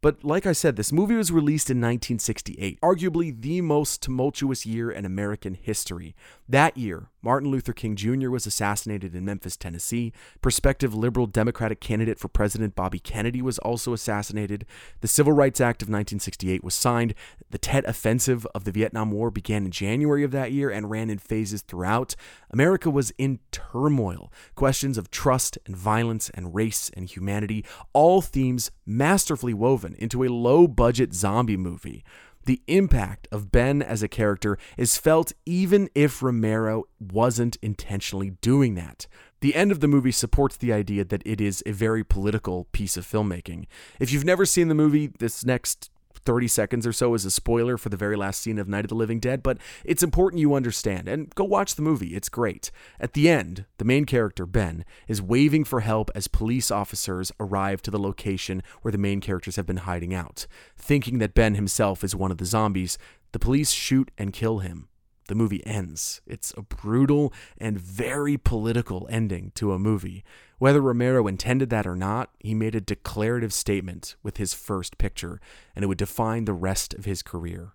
But 0.00 0.22
like 0.22 0.46
I 0.46 0.52
said, 0.52 0.76
this 0.76 0.92
movie 0.92 1.16
was 1.16 1.32
released 1.32 1.70
in 1.70 1.78
1968, 1.78 2.80
arguably 2.80 3.40
the 3.40 3.60
most 3.62 4.00
tumultuous 4.00 4.64
year 4.64 4.90
in 4.92 5.04
American 5.04 5.54
history. 5.54 6.14
That 6.48 6.76
year, 6.76 7.10
Martin 7.22 7.50
Luther 7.50 7.72
King 7.72 7.96
Jr. 7.96 8.30
was 8.30 8.46
assassinated 8.46 9.14
in 9.14 9.24
Memphis, 9.24 9.56
Tennessee. 9.56 10.12
Prospective 10.40 10.94
liberal 10.94 11.26
Democratic 11.26 11.80
candidate 11.80 12.18
for 12.18 12.28
president 12.28 12.74
Bobby 12.74 12.98
Kennedy 12.98 13.42
was 13.42 13.58
also 13.58 13.92
assassinated. 13.92 14.64
The 15.00 15.08
Civil 15.08 15.32
Rights 15.32 15.60
Act 15.60 15.82
of 15.82 15.88
1968 15.88 16.62
was 16.62 16.74
signed. 16.74 17.14
The 17.50 17.58
Tet 17.58 17.84
Offensive 17.86 18.46
of 18.54 18.64
the 18.64 18.72
Vietnam 18.72 19.10
War 19.10 19.30
began 19.30 19.64
in 19.64 19.70
January 19.70 20.22
of 20.22 20.30
that 20.32 20.52
year 20.52 20.70
and 20.70 20.90
ran 20.90 21.10
in 21.10 21.18
phases 21.18 21.62
throughout. 21.62 22.14
America 22.50 22.90
was 22.90 23.12
in 23.18 23.40
turmoil. 23.50 24.32
Questions 24.54 24.96
of 24.96 25.10
trust 25.10 25.58
and 25.66 25.76
violence 25.76 26.30
and 26.30 26.54
race 26.54 26.90
and 26.94 27.08
humanity, 27.08 27.64
all 27.92 28.20
themes 28.20 28.70
masterfully 28.86 29.54
woven 29.54 29.94
into 29.98 30.24
a 30.24 30.28
low 30.28 30.66
budget 30.68 31.12
zombie 31.14 31.56
movie. 31.56 32.04
The 32.48 32.62
impact 32.66 33.28
of 33.30 33.52
Ben 33.52 33.82
as 33.82 34.02
a 34.02 34.08
character 34.08 34.56
is 34.78 34.96
felt 34.96 35.34
even 35.44 35.90
if 35.94 36.22
Romero 36.22 36.84
wasn't 36.98 37.58
intentionally 37.60 38.30
doing 38.40 38.74
that. 38.74 39.06
The 39.40 39.54
end 39.54 39.70
of 39.70 39.80
the 39.80 39.86
movie 39.86 40.12
supports 40.12 40.56
the 40.56 40.72
idea 40.72 41.04
that 41.04 41.22
it 41.26 41.42
is 41.42 41.62
a 41.66 41.72
very 41.72 42.02
political 42.02 42.64
piece 42.72 42.96
of 42.96 43.04
filmmaking. 43.04 43.66
If 44.00 44.10
you've 44.10 44.24
never 44.24 44.46
seen 44.46 44.68
the 44.68 44.74
movie, 44.74 45.08
this 45.18 45.44
next 45.44 45.90
30 46.28 46.46
seconds 46.46 46.86
or 46.86 46.92
so 46.92 47.14
is 47.14 47.24
a 47.24 47.30
spoiler 47.30 47.78
for 47.78 47.88
the 47.88 47.96
very 47.96 48.14
last 48.14 48.42
scene 48.42 48.58
of 48.58 48.68
Night 48.68 48.84
of 48.84 48.90
the 48.90 48.94
Living 48.94 49.18
Dead, 49.18 49.42
but 49.42 49.56
it's 49.82 50.02
important 50.02 50.40
you 50.40 50.52
understand. 50.52 51.08
And 51.08 51.34
go 51.34 51.42
watch 51.42 51.74
the 51.74 51.80
movie, 51.80 52.14
it's 52.14 52.28
great. 52.28 52.70
At 53.00 53.14
the 53.14 53.30
end, 53.30 53.64
the 53.78 53.86
main 53.86 54.04
character, 54.04 54.44
Ben, 54.44 54.84
is 55.06 55.22
waving 55.22 55.64
for 55.64 55.80
help 55.80 56.10
as 56.14 56.28
police 56.28 56.70
officers 56.70 57.32
arrive 57.40 57.80
to 57.80 57.90
the 57.90 57.98
location 57.98 58.62
where 58.82 58.92
the 58.92 58.98
main 58.98 59.22
characters 59.22 59.56
have 59.56 59.64
been 59.64 59.78
hiding 59.78 60.12
out. 60.12 60.46
Thinking 60.76 61.16
that 61.16 61.32
Ben 61.32 61.54
himself 61.54 62.04
is 62.04 62.14
one 62.14 62.30
of 62.30 62.36
the 62.36 62.44
zombies, 62.44 62.98
the 63.32 63.38
police 63.38 63.70
shoot 63.70 64.10
and 64.18 64.30
kill 64.30 64.58
him 64.58 64.88
the 65.28 65.34
movie 65.34 65.64
ends. 65.66 66.20
It's 66.26 66.52
a 66.56 66.62
brutal 66.62 67.32
and 67.56 67.78
very 67.78 68.36
political 68.36 69.06
ending 69.10 69.52
to 69.54 69.72
a 69.72 69.78
movie. 69.78 70.24
Whether 70.58 70.80
Romero 70.80 71.26
intended 71.26 71.70
that 71.70 71.86
or 71.86 71.94
not, 71.94 72.30
he 72.40 72.54
made 72.54 72.74
a 72.74 72.80
declarative 72.80 73.52
statement 73.52 74.16
with 74.22 74.38
his 74.38 74.52
first 74.52 74.98
picture, 74.98 75.40
and 75.76 75.84
it 75.84 75.86
would 75.86 75.98
define 75.98 76.44
the 76.44 76.52
rest 76.52 76.94
of 76.94 77.04
his 77.04 77.22
career. 77.22 77.74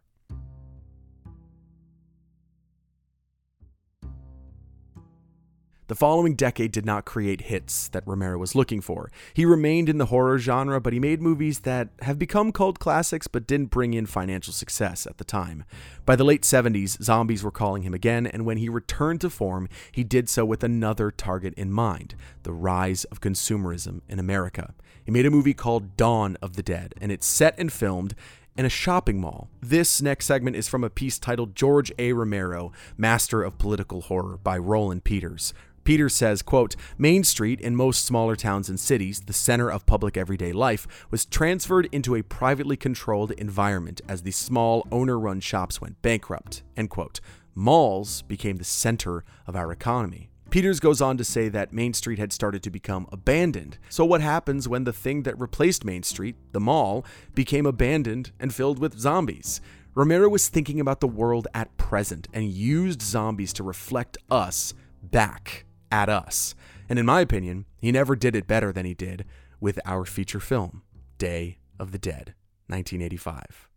The 5.94 6.00
following 6.00 6.34
decade 6.34 6.72
did 6.72 6.88
not 6.88 7.06
create 7.06 7.42
hits 7.42 7.88
that 7.90 8.08
Romero 8.08 8.40
was 8.40 8.56
looking 8.56 8.82
for. 8.82 9.12
He 9.36 9.46
remained 9.46 9.90
in 9.90 10.00
the 10.00 10.08
horror 10.08 10.40
genre, 10.40 10.82
but 10.82 10.92
he 10.92 11.00
made 11.00 11.22
movies 11.22 11.60
that 11.60 11.90
have 12.02 12.18
become 12.18 12.52
cult 12.52 12.80
classics 12.80 13.28
but 13.28 13.46
didn't 13.46 13.70
bring 13.70 13.94
in 13.94 14.08
financial 14.08 14.54
success 14.54 15.06
at 15.06 15.20
the 15.20 15.24
time. 15.24 15.66
By 16.04 16.16
the 16.16 16.24
late 16.24 16.42
70s, 16.42 17.00
zombies 17.04 17.44
were 17.44 17.52
calling 17.52 17.84
him 17.84 17.94
again, 17.94 18.26
and 18.26 18.44
when 18.44 18.58
he 18.58 18.70
returned 18.70 19.22
to 19.22 19.30
form, 19.30 19.70
he 19.92 20.04
did 20.04 20.30
so 20.30 20.44
with 20.46 20.64
another 20.64 21.12
target 21.12 21.54
in 21.58 21.72
mind 21.72 22.16
the 22.42 22.54
rise 22.54 23.04
of 23.04 23.22
consumerism 23.22 24.02
in 24.10 24.18
America. 24.18 24.74
He 25.06 25.12
made 25.12 25.28
a 25.28 25.30
movie 25.30 25.54
called 25.54 25.96
Dawn 25.96 26.38
of 26.42 26.56
the 26.56 26.64
Dead, 26.64 26.96
and 27.02 27.12
it's 27.12 27.28
set 27.28 27.54
and 27.60 27.72
filmed 27.72 28.16
in 28.58 28.66
a 28.66 28.70
shopping 28.70 29.22
mall. 29.22 29.50
This 29.62 30.02
next 30.02 30.26
segment 30.26 30.56
is 30.56 30.68
from 30.68 30.84
a 30.84 30.90
piece 30.90 31.20
titled 31.20 31.56
George 31.56 31.92
A. 32.00 32.14
Romero, 32.14 32.72
Master 32.98 33.44
of 33.44 33.60
Political 33.60 34.02
Horror 34.02 34.38
by 34.38 34.58
Roland 34.58 35.04
Peters. 35.04 35.54
Peter 35.84 36.08
says, 36.08 36.42
quote, 36.42 36.76
Main 36.98 37.24
Street 37.24 37.60
in 37.60 37.76
most 37.76 38.06
smaller 38.06 38.36
towns 38.36 38.70
and 38.70 38.80
cities, 38.80 39.22
the 39.22 39.34
center 39.34 39.70
of 39.70 39.86
public 39.86 40.16
everyday 40.16 40.52
life, 40.52 40.88
was 41.12 41.26
transferred 41.26 41.90
into 41.92 42.16
a 42.16 42.24
privately 42.24 42.78
controlled 42.78 43.32
environment 43.32 44.02
as 44.08 44.24
the 44.24 44.32
small 44.32 44.88
owner-run 44.92 45.40
shops 45.40 45.82
went 45.82 46.02
bankrupt. 46.02 46.64
End 46.78 46.90
quote. 46.90 47.20
Malls 47.56 48.22
became 48.24 48.58
the 48.58 48.64
center 48.64 49.24
of 49.46 49.56
our 49.56 49.72
economy. 49.72 50.30
Peters 50.50 50.80
goes 50.80 51.02
on 51.02 51.18
to 51.18 51.24
say 51.24 51.50
that 51.50 51.74
Main 51.74 51.94
Street 51.94 52.20
had 52.20 52.32
started 52.32 52.62
to 52.64 52.70
become 52.70 53.08
abandoned. 53.12 53.80
So, 53.90 54.06
what 54.06 54.22
happens 54.22 54.70
when 54.70 54.84
the 54.84 54.94
thing 54.94 55.24
that 55.24 55.40
replaced 55.40 55.84
Main 55.84 56.04
Street, 56.04 56.36
the 56.52 56.60
mall, 56.60 57.06
became 57.34 57.66
abandoned 57.66 58.32
and 58.40 58.54
filled 58.54 58.78
with 58.78 59.00
zombies? 59.00 59.62
Romero 59.96 60.30
was 60.30 60.50
thinking 60.50 60.80
about 60.80 61.00
the 61.00 61.08
world 61.08 61.48
at 61.54 61.76
present 61.78 62.28
and 62.34 62.46
used 62.46 63.02
zombies 63.02 63.52
to 63.54 63.64
reflect 63.64 64.18
us 64.30 64.74
back 65.02 65.66
at 65.94 66.10
us. 66.10 66.56
And 66.90 66.98
in 66.98 67.06
my 67.06 67.22
opinion, 67.22 67.66
he 67.80 67.92
never 67.92 68.16
did 68.16 68.36
it 68.36 68.48
better 68.48 68.74
than 68.74 68.86
he 68.86 68.96
did 68.96 69.26
with 69.62 69.80
our 69.86 70.04
feature 70.04 70.40
film, 70.40 70.82
Day 71.20 71.60
of 71.80 71.92
the 71.92 72.00
Dead, 72.00 72.34
1985. 72.68 73.70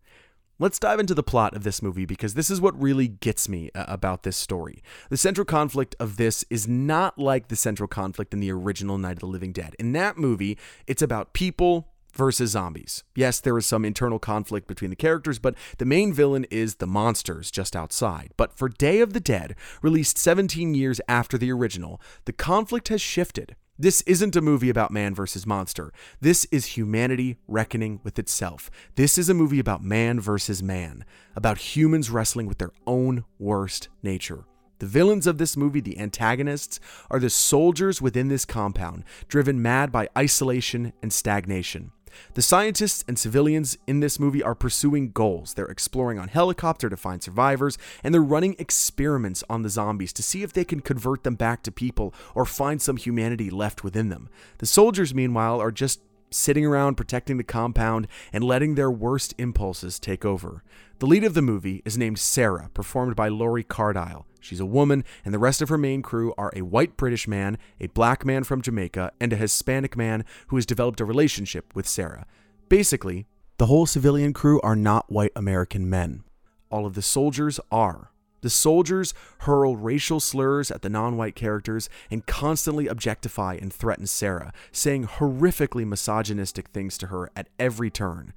Let's 0.59 0.79
dive 0.79 0.99
into 0.99 1.15
the 1.15 1.23
plot 1.23 1.55
of 1.55 1.65
this 1.65 1.83
movie 1.83 2.07
because 2.07 2.33
this 2.33 2.49
is 2.49 2.63
what 2.63 2.81
really 2.81 3.09
gets 3.09 3.47
me 3.47 3.71
uh, 3.75 3.85
about 3.87 4.23
this 4.23 4.39
story. 4.39 4.83
The 5.11 5.19
central 5.19 5.45
conflict 5.45 5.95
of 6.01 6.17
this 6.17 6.47
is 6.49 6.67
not 6.67 7.19
like 7.19 7.49
the 7.49 7.57
central 7.57 7.87
conflict 7.87 8.33
in 8.33 8.41
the 8.41 8.51
original 8.51 8.97
Night 8.97 9.13
of 9.13 9.19
the 9.19 9.27
Living 9.27 9.53
Dead. 9.53 9.77
In 9.79 9.93
that 9.93 10.17
movie, 10.17 10.57
it's 10.87 11.03
about 11.03 11.35
people 11.35 11.89
versus 12.17 12.51
zombies. 12.51 13.05
Yes, 13.15 13.41
there 13.41 13.57
is 13.59 13.67
some 13.67 13.85
internal 13.85 14.19
conflict 14.19 14.67
between 14.67 14.91
the 14.91 14.97
characters, 14.97 15.39
but 15.39 15.55
the 15.79 15.85
main 15.85 16.13
villain 16.13 16.45
is 16.51 16.77
the 16.77 16.87
monsters 16.87 17.51
just 17.51 17.77
outside. 17.77 18.33
But 18.37 18.53
for 18.53 18.69
Day 18.69 19.01
of 19.01 19.13
the 19.13 19.21
Dead, 19.21 19.55
released 19.83 20.19
17 20.19 20.75
years 20.75 21.01
after 21.09 21.39
the 21.39 21.53
original, 21.53 22.01
the 22.25 22.33
conflict 22.33 22.89
has 22.89 23.01
shifted. 23.01 23.57
This 23.79 24.01
isn't 24.03 24.35
a 24.35 24.41
movie 24.41 24.71
about 24.71 24.91
man 24.91 25.15
versus 25.15 25.47
monster. 25.47 25.93
This 26.19 26.47
is 26.47 26.77
humanity 26.77 27.37
reckoning 27.47 28.01
with 28.03 28.19
itself. 28.19 28.71
This 28.95 29.19
is 29.19 29.29
a 29.29 29.35
movie 29.35 29.59
about 29.59 29.85
man 29.85 30.19
versus 30.19 30.63
man, 30.63 31.05
about 31.35 31.59
humans 31.59 32.09
wrestling 32.09 32.47
with 32.47 32.57
their 32.57 32.73
own 32.87 33.25
worst 33.39 33.89
nature. 34.03 34.45
The 34.79 34.87
villains 34.87 35.27
of 35.27 35.39
this 35.39 35.57
movie, 35.57 35.81
the 35.81 35.99
antagonists, 35.99 36.81
are 37.11 37.19
the 37.19 37.31
soldiers 37.31 38.01
within 38.01 38.29
this 38.29 38.47
compound, 38.47 39.05
driven 39.29 39.61
mad 39.61 39.93
by 39.93 40.09
isolation 40.17 40.95
and 41.03 41.13
stagnation. 41.13 41.93
The 42.35 42.43
scientists 42.43 43.05
and 43.09 43.19
civilians 43.19 43.79
in 43.87 44.01
this 44.01 44.21
movie 44.21 44.43
are 44.43 44.55
pursuing 44.55 45.11
goals. 45.11 45.55
They're 45.55 45.67
exploring 45.67 46.19
on 46.19 46.29
helicopter 46.29 46.89
to 46.89 46.97
find 46.97 47.23
survivors, 47.23 47.79
and 48.03 48.13
they're 48.13 48.23
running 48.23 48.57
experiments 48.59 49.43
on 49.49 49.63
the 49.63 49.71
zombies 49.71 50.13
to 50.15 50.23
see 50.23 50.43
if 50.43 50.53
they 50.53 50.65
can 50.65 50.81
convert 50.81 51.25
them 51.25 51.35
back 51.35 51.63
to 51.65 51.73
people 51.73 52.15
or 52.35 52.45
find 52.45 52.81
some 52.81 52.97
humanity 52.97 53.51
left 53.51 53.85
within 53.85 54.09
them. 54.09 54.29
The 54.59 54.67
soldiers, 54.67 55.15
meanwhile, 55.15 55.61
are 55.61 55.73
just 55.73 56.01
sitting 56.31 56.65
around 56.65 56.97
protecting 56.97 57.37
the 57.37 57.45
compound 57.45 58.07
and 58.33 58.45
letting 58.45 58.75
their 58.75 58.91
worst 58.91 59.35
impulses 59.39 59.99
take 59.99 60.25
over. 60.25 60.63
The 60.99 61.07
lead 61.07 61.25
of 61.25 61.35
the 61.35 61.43
movie 61.43 61.83
is 61.85 61.99
named 61.99 62.19
Sarah, 62.19 62.71
performed 62.73 63.17
by 63.17 63.29
Lori 63.29 63.65
Cardille. 63.65 64.25
She's 64.41 64.61
a 64.61 64.67
woman, 64.67 65.05
and 65.25 65.35
the 65.35 65.39
rest 65.39 65.61
of 65.61 65.69
her 65.69 65.77
main 65.77 66.03
crew 66.03 66.33
are 66.39 66.53
a 66.55 66.63
white 66.63 66.97
British 66.97 67.27
man, 67.27 67.59
a 67.81 67.89
black 67.89 68.25
man 68.25 68.45
from 68.45 68.63
Jamaica, 68.63 69.13
and 69.21 69.33
a 69.33 69.37
Hispanic 69.37 69.97
man 69.97 70.25
who 70.49 70.57
has 70.57 70.65
developed 70.65 71.01
a 71.01 71.05
relationship 71.05 71.75
with 71.75 71.87
Sarah. 71.87 72.27
Basically, 72.69 73.27
the 73.59 73.67
whole 73.67 73.87
civilian 73.87 74.33
crew 74.33 74.61
are 74.63 74.77
not 74.77 75.11
white 75.11 75.33
American 75.35 75.91
men. 75.91 76.23
All 76.71 76.87
of 76.87 76.95
the 76.95 77.03
soldiers 77.03 77.59
are. 77.71 78.11
The 78.47 78.51
soldiers 78.51 79.13
hurl 79.39 79.75
racial 79.75 80.21
slurs 80.21 80.71
at 80.71 80.83
the 80.83 80.89
non 80.89 81.17
white 81.17 81.35
characters 81.35 81.89
and 82.13 82.25
constantly 82.27 82.87
objectify 82.87 83.59
and 83.61 83.73
threaten 83.73 84.07
Sarah, 84.07 84.53
saying 84.71 85.09
horrifically 85.09 85.85
misogynistic 85.85 86.69
things 86.69 86.97
to 86.99 87.09
her 87.09 87.29
at 87.35 87.49
every 87.59 87.91
turn. 87.91 88.33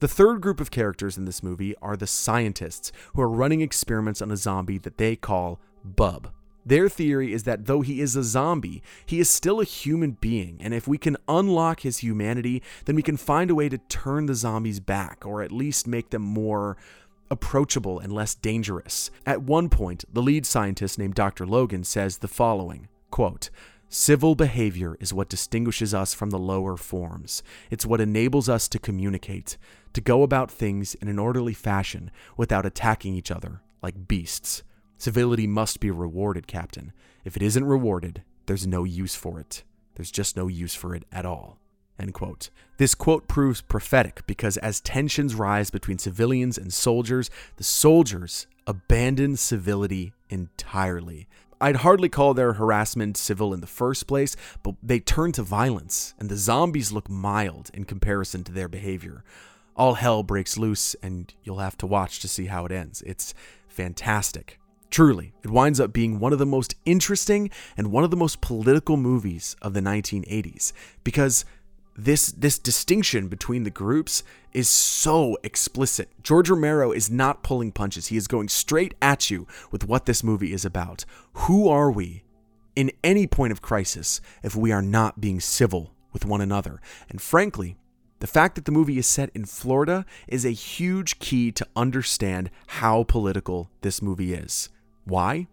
The 0.00 0.06
third 0.06 0.42
group 0.42 0.60
of 0.60 0.70
characters 0.70 1.16
in 1.16 1.24
this 1.24 1.42
movie 1.42 1.74
are 1.80 1.96
the 1.96 2.06
scientists 2.06 2.92
who 3.14 3.22
are 3.22 3.28
running 3.30 3.62
experiments 3.62 4.20
on 4.20 4.30
a 4.30 4.36
zombie 4.36 4.76
that 4.76 4.98
they 4.98 5.16
call 5.16 5.58
Bub. 5.82 6.28
Their 6.66 6.90
theory 6.90 7.32
is 7.32 7.44
that 7.44 7.64
though 7.64 7.80
he 7.80 8.00
is 8.00 8.16
a 8.16 8.22
zombie, 8.22 8.82
he 9.04 9.18
is 9.18 9.28
still 9.28 9.60
a 9.60 9.64
human 9.64 10.12
being, 10.12 10.58
and 10.60 10.72
if 10.72 10.86
we 10.86 10.96
can 10.98 11.16
unlock 11.26 11.80
his 11.80 11.98
humanity, 11.98 12.62
then 12.84 12.96
we 12.96 13.02
can 13.02 13.16
find 13.16 13.50
a 13.50 13.54
way 13.54 13.68
to 13.70 13.78
turn 13.78 14.26
the 14.26 14.34
zombies 14.34 14.80
back, 14.80 15.24
or 15.26 15.42
at 15.42 15.52
least 15.52 15.86
make 15.86 16.10
them 16.10 16.22
more 16.22 16.76
approachable 17.30 17.98
and 17.98 18.12
less 18.12 18.34
dangerous. 18.34 19.10
At 19.26 19.42
one 19.42 19.68
point, 19.68 20.04
the 20.12 20.22
lead 20.22 20.46
scientist 20.46 20.98
named 20.98 21.14
Dr. 21.14 21.46
Logan 21.46 21.84
says 21.84 22.18
the 22.18 22.28
following 22.28 22.88
quote, 23.10 23.50
Civil 23.88 24.34
behavior 24.34 24.96
is 24.98 25.14
what 25.14 25.28
distinguishes 25.28 25.94
us 25.94 26.14
from 26.14 26.30
the 26.30 26.38
lower 26.38 26.76
forms. 26.76 27.42
It's 27.70 27.86
what 27.86 28.00
enables 28.00 28.48
us 28.48 28.66
to 28.68 28.78
communicate, 28.80 29.56
to 29.92 30.00
go 30.00 30.24
about 30.24 30.50
things 30.50 30.94
in 30.96 31.06
an 31.06 31.18
orderly 31.18 31.54
fashion 31.54 32.10
without 32.36 32.66
attacking 32.66 33.14
each 33.14 33.30
other 33.30 33.60
like 33.82 34.08
beasts. 34.08 34.64
Civility 34.98 35.46
must 35.46 35.78
be 35.78 35.90
rewarded, 35.90 36.46
Captain. 36.46 36.92
If 37.24 37.36
it 37.36 37.42
isn't 37.42 37.64
rewarded, 37.64 38.22
there's 38.46 38.66
no 38.66 38.84
use 38.84 39.14
for 39.14 39.38
it. 39.38 39.62
There's 39.94 40.10
just 40.10 40.36
no 40.36 40.48
use 40.48 40.74
for 40.74 40.94
it 40.94 41.04
at 41.12 41.26
all. 41.26 41.58
End 41.98 42.12
quote. 42.12 42.50
This 42.76 42.94
quote 42.94 43.28
proves 43.28 43.60
prophetic 43.60 44.26
because 44.26 44.56
as 44.56 44.80
tensions 44.80 45.34
rise 45.34 45.70
between 45.70 45.98
civilians 45.98 46.58
and 46.58 46.72
soldiers, 46.72 47.30
the 47.56 47.64
soldiers 47.64 48.46
abandon 48.66 49.36
civility 49.36 50.12
entirely. 50.28 51.28
I'd 51.60 51.76
hardly 51.76 52.08
call 52.08 52.34
their 52.34 52.54
harassment 52.54 53.16
civil 53.16 53.54
in 53.54 53.60
the 53.60 53.66
first 53.66 54.06
place, 54.06 54.36
but 54.62 54.74
they 54.82 54.98
turn 54.98 55.32
to 55.32 55.42
violence, 55.42 56.14
and 56.18 56.28
the 56.28 56.36
zombies 56.36 56.92
look 56.92 57.08
mild 57.08 57.70
in 57.72 57.84
comparison 57.84 58.42
to 58.44 58.52
their 58.52 58.68
behavior. 58.68 59.24
All 59.76 59.94
hell 59.94 60.22
breaks 60.22 60.58
loose, 60.58 60.94
and 61.02 61.32
you'll 61.42 61.58
have 61.58 61.78
to 61.78 61.86
watch 61.86 62.20
to 62.20 62.28
see 62.28 62.46
how 62.46 62.66
it 62.66 62.72
ends. 62.72 63.02
It's 63.02 63.34
fantastic. 63.68 64.58
Truly, 64.90 65.32
it 65.42 65.50
winds 65.50 65.80
up 65.80 65.92
being 65.92 66.20
one 66.20 66.32
of 66.32 66.38
the 66.38 66.46
most 66.46 66.74
interesting 66.84 67.50
and 67.76 67.90
one 67.90 68.04
of 68.04 68.10
the 68.10 68.16
most 68.16 68.40
political 68.40 68.96
movies 68.96 69.56
of 69.60 69.74
the 69.74 69.80
1980s 69.80 70.72
because 71.02 71.44
this 71.96 72.32
this 72.32 72.58
distinction 72.58 73.28
between 73.28 73.62
the 73.62 73.70
groups 73.70 74.22
is 74.52 74.68
so 74.68 75.36
explicit. 75.42 76.08
George 76.22 76.50
Romero 76.50 76.92
is 76.92 77.10
not 77.10 77.42
pulling 77.42 77.72
punches. 77.72 78.08
He 78.08 78.16
is 78.16 78.26
going 78.26 78.48
straight 78.48 78.94
at 79.00 79.30
you 79.30 79.46
with 79.70 79.86
what 79.86 80.06
this 80.06 80.22
movie 80.22 80.52
is 80.52 80.64
about. 80.64 81.04
Who 81.34 81.68
are 81.68 81.90
we 81.90 82.24
in 82.74 82.90
any 83.02 83.26
point 83.26 83.52
of 83.52 83.62
crisis 83.62 84.20
if 84.42 84.56
we 84.56 84.72
are 84.72 84.82
not 84.82 85.20
being 85.20 85.40
civil 85.40 85.92
with 86.12 86.24
one 86.24 86.40
another? 86.40 86.80
And 87.08 87.20
frankly, 87.20 87.76
the 88.20 88.26
fact 88.26 88.54
that 88.54 88.64
the 88.64 88.72
movie 88.72 88.98
is 88.98 89.06
set 89.06 89.30
in 89.34 89.44
Florida 89.44 90.06
is 90.26 90.44
a 90.44 90.50
huge 90.50 91.18
key 91.18 91.52
to 91.52 91.66
understand 91.76 92.50
how 92.68 93.04
political 93.04 93.70
this 93.82 94.00
movie 94.00 94.32
is. 94.32 94.68
Why? 95.04 95.48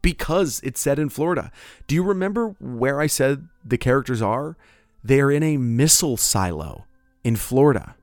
Because 0.00 0.60
it's 0.62 0.80
set 0.80 0.98
in 0.98 1.08
Florida. 1.08 1.50
Do 1.86 1.94
you 1.94 2.02
remember 2.02 2.54
where 2.60 3.00
I 3.00 3.06
said 3.06 3.48
the 3.64 3.78
characters 3.78 4.22
are? 4.22 4.56
They're 5.04 5.30
in 5.30 5.42
a 5.42 5.58
missile 5.58 6.16
silo 6.16 6.86
in 7.22 7.36
Florida. 7.36 7.94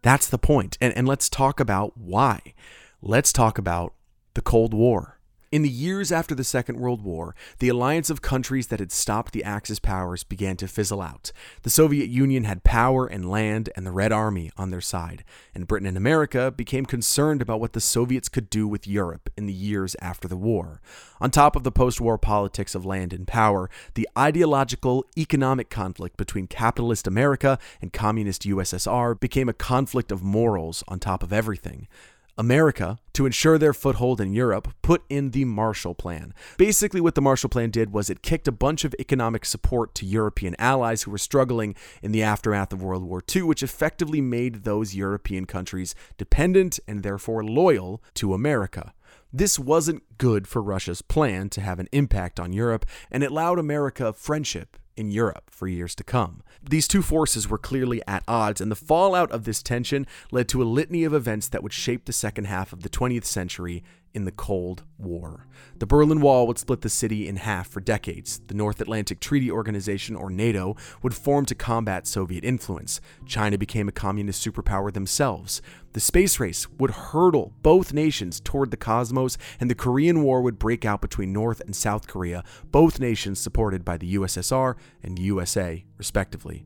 That's 0.00 0.28
the 0.28 0.38
point. 0.38 0.78
And, 0.80 0.96
and 0.96 1.06
let's 1.06 1.28
talk 1.28 1.60
about 1.60 1.98
why. 1.98 2.54
Let's 3.02 3.34
talk 3.34 3.58
about 3.58 3.92
the 4.32 4.40
Cold 4.40 4.72
War. 4.72 5.17
In 5.50 5.62
the 5.62 5.70
years 5.70 6.12
after 6.12 6.34
the 6.34 6.44
Second 6.44 6.78
World 6.78 7.00
War, 7.00 7.34
the 7.58 7.70
alliance 7.70 8.10
of 8.10 8.20
countries 8.20 8.66
that 8.66 8.80
had 8.80 8.92
stopped 8.92 9.32
the 9.32 9.42
Axis 9.42 9.78
powers 9.78 10.22
began 10.22 10.58
to 10.58 10.68
fizzle 10.68 11.00
out. 11.00 11.32
The 11.62 11.70
Soviet 11.70 12.10
Union 12.10 12.44
had 12.44 12.64
power 12.64 13.06
and 13.06 13.30
land 13.30 13.70
and 13.74 13.86
the 13.86 13.90
Red 13.90 14.12
Army 14.12 14.50
on 14.58 14.68
their 14.68 14.82
side, 14.82 15.24
and 15.54 15.66
Britain 15.66 15.88
and 15.88 15.96
America 15.96 16.50
became 16.50 16.84
concerned 16.84 17.40
about 17.40 17.60
what 17.60 17.72
the 17.72 17.80
Soviets 17.80 18.28
could 18.28 18.50
do 18.50 18.68
with 18.68 18.86
Europe 18.86 19.30
in 19.38 19.46
the 19.46 19.54
years 19.54 19.96
after 20.02 20.28
the 20.28 20.36
war. 20.36 20.82
On 21.18 21.30
top 21.30 21.56
of 21.56 21.64
the 21.64 21.72
post 21.72 21.98
war 21.98 22.18
politics 22.18 22.74
of 22.74 22.84
land 22.84 23.14
and 23.14 23.26
power, 23.26 23.70
the 23.94 24.06
ideological 24.18 25.06
economic 25.16 25.70
conflict 25.70 26.18
between 26.18 26.46
capitalist 26.46 27.06
America 27.06 27.58
and 27.80 27.90
communist 27.90 28.42
USSR 28.42 29.18
became 29.18 29.48
a 29.48 29.54
conflict 29.54 30.12
of 30.12 30.22
morals 30.22 30.84
on 30.88 30.98
top 30.98 31.22
of 31.22 31.32
everything. 31.32 31.88
America, 32.38 32.98
to 33.12 33.26
ensure 33.26 33.58
their 33.58 33.74
foothold 33.74 34.20
in 34.20 34.32
Europe, 34.32 34.72
put 34.80 35.02
in 35.10 35.32
the 35.32 35.44
Marshall 35.44 35.94
Plan. 35.94 36.32
Basically, 36.56 37.00
what 37.00 37.16
the 37.16 37.20
Marshall 37.20 37.50
Plan 37.50 37.70
did 37.70 37.92
was 37.92 38.08
it 38.08 38.22
kicked 38.22 38.46
a 38.46 38.52
bunch 38.52 38.84
of 38.84 38.94
economic 39.00 39.44
support 39.44 39.92
to 39.96 40.06
European 40.06 40.54
allies 40.58 41.02
who 41.02 41.10
were 41.10 41.18
struggling 41.18 41.74
in 42.00 42.12
the 42.12 42.22
aftermath 42.22 42.72
of 42.72 42.82
World 42.82 43.02
War 43.02 43.20
II, 43.34 43.42
which 43.42 43.64
effectively 43.64 44.20
made 44.20 44.62
those 44.62 44.94
European 44.94 45.46
countries 45.46 45.96
dependent 46.16 46.78
and 46.86 47.02
therefore 47.02 47.44
loyal 47.44 48.00
to 48.14 48.32
America. 48.32 48.94
This 49.32 49.58
wasn't 49.58 50.16
good 50.16 50.46
for 50.46 50.62
Russia's 50.62 51.02
plan 51.02 51.50
to 51.50 51.60
have 51.60 51.80
an 51.80 51.88
impact 51.92 52.38
on 52.38 52.52
Europe, 52.52 52.86
and 53.10 53.22
it 53.22 53.30
allowed 53.32 53.58
America 53.58 54.12
friendship 54.12 54.76
in 54.98 55.10
Europe 55.10 55.50
for 55.50 55.68
years 55.68 55.94
to 55.94 56.04
come. 56.04 56.42
These 56.62 56.88
two 56.88 57.02
forces 57.02 57.48
were 57.48 57.58
clearly 57.58 58.02
at 58.06 58.24
odds, 58.26 58.60
and 58.60 58.70
the 58.70 58.76
fallout 58.76 59.30
of 59.30 59.44
this 59.44 59.62
tension 59.62 60.06
led 60.32 60.48
to 60.48 60.62
a 60.62 60.64
litany 60.64 61.04
of 61.04 61.14
events 61.14 61.48
that 61.48 61.62
would 61.62 61.72
shape 61.72 62.04
the 62.04 62.12
second 62.12 62.46
half 62.46 62.72
of 62.72 62.82
the 62.82 62.88
20th 62.88 63.24
century 63.24 63.84
in 64.14 64.24
the 64.24 64.32
Cold 64.32 64.84
War. 64.98 65.46
The 65.78 65.86
Berlin 65.86 66.20
Wall 66.20 66.46
would 66.46 66.58
split 66.58 66.80
the 66.80 66.88
city 66.88 67.28
in 67.28 67.36
half 67.36 67.68
for 67.68 67.80
decades. 67.80 68.40
The 68.46 68.54
North 68.54 68.80
Atlantic 68.80 69.20
Treaty 69.20 69.50
Organization, 69.50 70.16
or 70.16 70.30
NATO, 70.30 70.76
would 71.02 71.14
form 71.14 71.44
to 71.46 71.54
combat 71.54 72.06
Soviet 72.06 72.44
influence. 72.44 73.00
China 73.26 73.58
became 73.58 73.88
a 73.88 73.92
communist 73.92 74.44
superpower 74.44 74.92
themselves. 74.92 75.62
The 75.92 76.00
space 76.00 76.40
race 76.40 76.68
would 76.78 76.90
hurdle 76.90 77.52
both 77.62 77.92
nations 77.92 78.40
toward 78.40 78.70
the 78.70 78.76
cosmos, 78.76 79.38
and 79.60 79.70
the 79.70 79.74
Korean 79.74 80.22
War 80.22 80.42
would 80.42 80.58
break 80.58 80.84
out 80.84 81.00
between 81.00 81.32
North 81.32 81.60
and 81.60 81.74
South 81.74 82.06
Korea, 82.06 82.44
both 82.70 83.00
nations 83.00 83.38
supported 83.38 83.84
by 83.84 83.96
the 83.96 84.14
USSR 84.14 84.74
and 85.02 85.18
USA, 85.18 85.84
respectively 85.96 86.64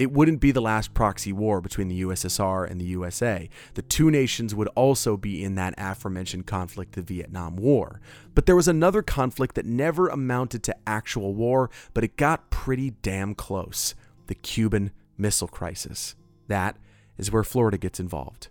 it 0.00 0.10
wouldn't 0.10 0.40
be 0.40 0.50
the 0.50 0.62
last 0.62 0.94
proxy 0.94 1.30
war 1.30 1.60
between 1.60 1.88
the 1.88 2.00
USSR 2.00 2.68
and 2.68 2.80
the 2.80 2.86
USA. 2.86 3.50
The 3.74 3.82
two 3.82 4.10
nations 4.10 4.54
would 4.54 4.68
also 4.68 5.18
be 5.18 5.44
in 5.44 5.56
that 5.56 5.74
aforementioned 5.76 6.46
conflict, 6.46 6.92
the 6.92 7.02
Vietnam 7.02 7.56
War. 7.56 8.00
But 8.34 8.46
there 8.46 8.56
was 8.56 8.66
another 8.66 9.02
conflict 9.02 9.56
that 9.56 9.66
never 9.66 10.08
amounted 10.08 10.62
to 10.62 10.76
actual 10.86 11.34
war, 11.34 11.68
but 11.92 12.02
it 12.02 12.16
got 12.16 12.48
pretty 12.48 12.92
damn 13.02 13.34
close 13.34 13.94
the 14.26 14.34
Cuban 14.34 14.90
Missile 15.18 15.48
Crisis. 15.48 16.14
That 16.48 16.78
is 17.18 17.30
where 17.30 17.44
Florida 17.44 17.76
gets 17.76 18.00
involved. 18.00 18.48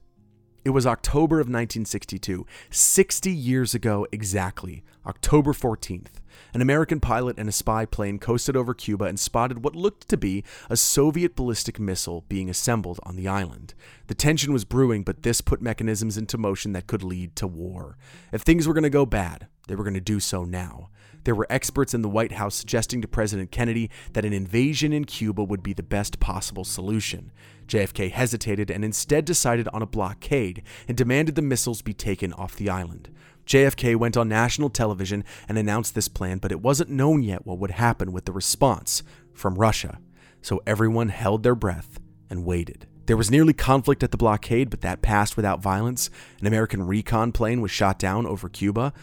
It 0.66 0.72
was 0.72 0.86
October 0.86 1.38
of 1.38 1.46
1962, 1.46 2.46
60 2.70 3.32
years 3.32 3.74
ago 3.74 4.06
exactly, 4.12 4.84
October 5.06 5.54
14th. 5.54 6.20
An 6.54 6.62
American 6.62 7.00
pilot 7.00 7.38
and 7.40 7.48
a 7.48 7.54
spy 7.54 7.86
plane 7.86 8.20
coasted 8.20 8.58
over 8.58 8.74
Cuba 8.74 9.06
and 9.06 9.18
spotted 9.18 9.64
what 9.64 9.76
looked 9.76 10.10
to 10.10 10.18
be 10.18 10.44
a 10.70 10.76
Soviet 10.76 11.36
ballistic 11.36 11.80
missile 11.80 12.26
being 12.28 12.50
assembled 12.50 13.00
on 13.04 13.16
the 13.16 13.28
island. 13.28 13.74
The 14.08 14.16
tension 14.16 14.52
was 14.52 14.66
brewing, 14.66 15.04
but 15.04 15.24
this 15.24 15.40
put 15.40 15.62
mechanisms 15.62 16.18
into 16.18 16.38
motion 16.38 16.74
that 16.74 16.88
could 16.88 17.04
lead 17.04 17.38
to 17.38 17.48
war. 17.48 17.98
If 18.34 18.42
things 18.42 18.68
were 18.68 18.74
going 18.74 18.84
to 18.84 18.90
go 18.90 19.06
bad, 19.06 19.48
they 19.68 19.76
were 19.76 19.84
going 19.84 19.94
to 19.94 20.02
do 20.02 20.20
so 20.20 20.44
now. 20.44 20.90
There 21.24 21.36
were 21.36 21.48
experts 21.50 21.94
in 21.94 22.02
the 22.02 22.10
White 22.10 22.34
House 22.34 22.56
suggesting 22.56 23.02
to 23.02 23.08
President 23.08 23.52
Kennedy 23.52 23.90
that 24.14 24.26
an 24.26 24.34
invasion 24.34 24.94
in 24.94 25.06
Cuba 25.06 25.44
would 25.44 25.62
be 25.62 25.74
the 25.74 25.84
best 25.84 26.20
possible 26.20 26.64
solution. 26.64 27.32
JFK 27.68 28.12
hesitated 28.12 28.72
and 28.72 28.84
instead 28.84 29.26
decided 29.26 29.68
on 29.70 29.82
a 29.82 29.88
blockade 29.88 30.64
and 30.88 30.98
demanded 30.98 31.36
the 31.36 31.42
missiles 31.42 31.82
be 31.82 31.94
taken 31.94 32.34
off 32.34 32.56
the 32.56 32.70
island. 32.70 33.10
JFK 33.46 33.96
went 33.96 34.16
on 34.16 34.30
national 34.30 34.70
television 34.70 35.24
and 35.48 35.58
announced 35.58 35.96
this 35.96 36.08
plan, 36.08 36.38
but 36.38 36.52
it 36.52 36.62
wasn't 36.62 36.90
known 36.90 37.24
yet 37.24 37.46
what 37.46 37.58
would 37.60 37.72
happen 37.72 38.12
with 38.12 38.26
the 38.26 38.32
response 38.32 39.04
from 39.34 39.56
Russia. 39.56 40.00
So 40.42 40.62
everyone 40.66 41.10
held 41.10 41.44
their 41.44 41.56
breath 41.56 42.00
and 42.30 42.46
waited. 42.46 42.88
There 43.08 43.18
was 43.18 43.32
nearly 43.32 43.54
conflict 43.54 44.04
at 44.04 44.12
the 44.12 44.18
blockade, 44.18 44.70
but 44.70 44.82
that 44.82 45.02
passed 45.02 45.36
without 45.36 45.64
violence. 45.64 46.12
An 46.40 46.46
American 46.46 46.86
recon 46.86 47.32
plane 47.32 47.60
was 47.60 47.72
shot 47.72 47.98
down 47.98 48.28
over 48.28 48.48
Cuba. 48.50 48.94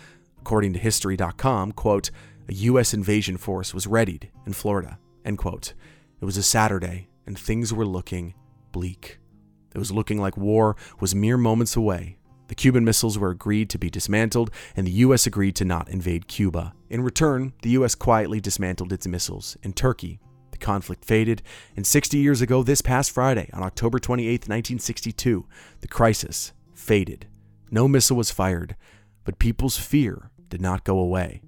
According 0.47 0.75
to 0.75 0.79
History.com, 0.79 1.73
quote, 1.73 2.13
a 2.49 2.55
U.S. 2.55 2.95
invasion 2.95 3.37
force 3.37 3.75
was 3.75 3.89
readied 3.89 4.31
in 4.47 4.53
Florida, 4.53 4.97
end 5.25 5.39
quote. 5.39 5.75
It 6.21 6.25
was 6.25 6.37
a 6.37 6.43
Saturday, 6.45 7.09
and 7.27 7.37
things 7.37 7.75
were 7.75 7.85
looking 7.85 8.33
bleak. 8.71 9.19
It 9.75 9.79
was 9.79 9.91
looking 9.91 10.21
like 10.21 10.37
war 10.37 10.77
was 11.01 11.17
mere 11.17 11.37
moments 11.37 11.75
away. 11.75 12.19
The 12.47 12.55
Cuban 12.55 12.85
missiles 12.85 13.19
were 13.19 13.31
agreed 13.31 13.69
to 13.71 13.79
be 13.79 13.91
dismantled, 13.91 14.53
and 14.77 14.87
the 14.87 14.93
U.S. 14.93 15.27
agreed 15.27 15.57
to 15.57 15.65
not 15.65 15.89
invade 15.89 16.29
Cuba. 16.29 16.75
In 16.91 17.01
return, 17.03 17.53
the 17.63 17.71
U.S. 17.71 17.97
quietly 17.97 18.41
dismantled 18.41 18.93
its 18.93 19.09
missiles 19.09 19.57
in 19.65 19.73
Turkey. 19.73 20.21
The 20.53 20.59
conflict 20.59 21.05
faded, 21.05 21.43
and 21.75 21.85
60 21.85 22.19
years 22.19 22.41
ago, 22.41 22.63
this 22.63 22.83
past 22.83 23.11
Friday, 23.11 23.51
on 23.53 23.65
October 23.65 23.99
28, 23.99 24.43
1962, 24.43 25.45
the 25.81 25.89
crisis 25.89 26.53
faded. 26.73 27.27
No 27.69 27.89
missile 27.89 28.17
was 28.17 28.31
fired, 28.31 28.77
but 29.25 29.41
people's 29.41 29.77
fear 29.77 30.31
did 30.49 30.61
not 30.61 30.85
go 30.85 30.99
away. 30.99 31.43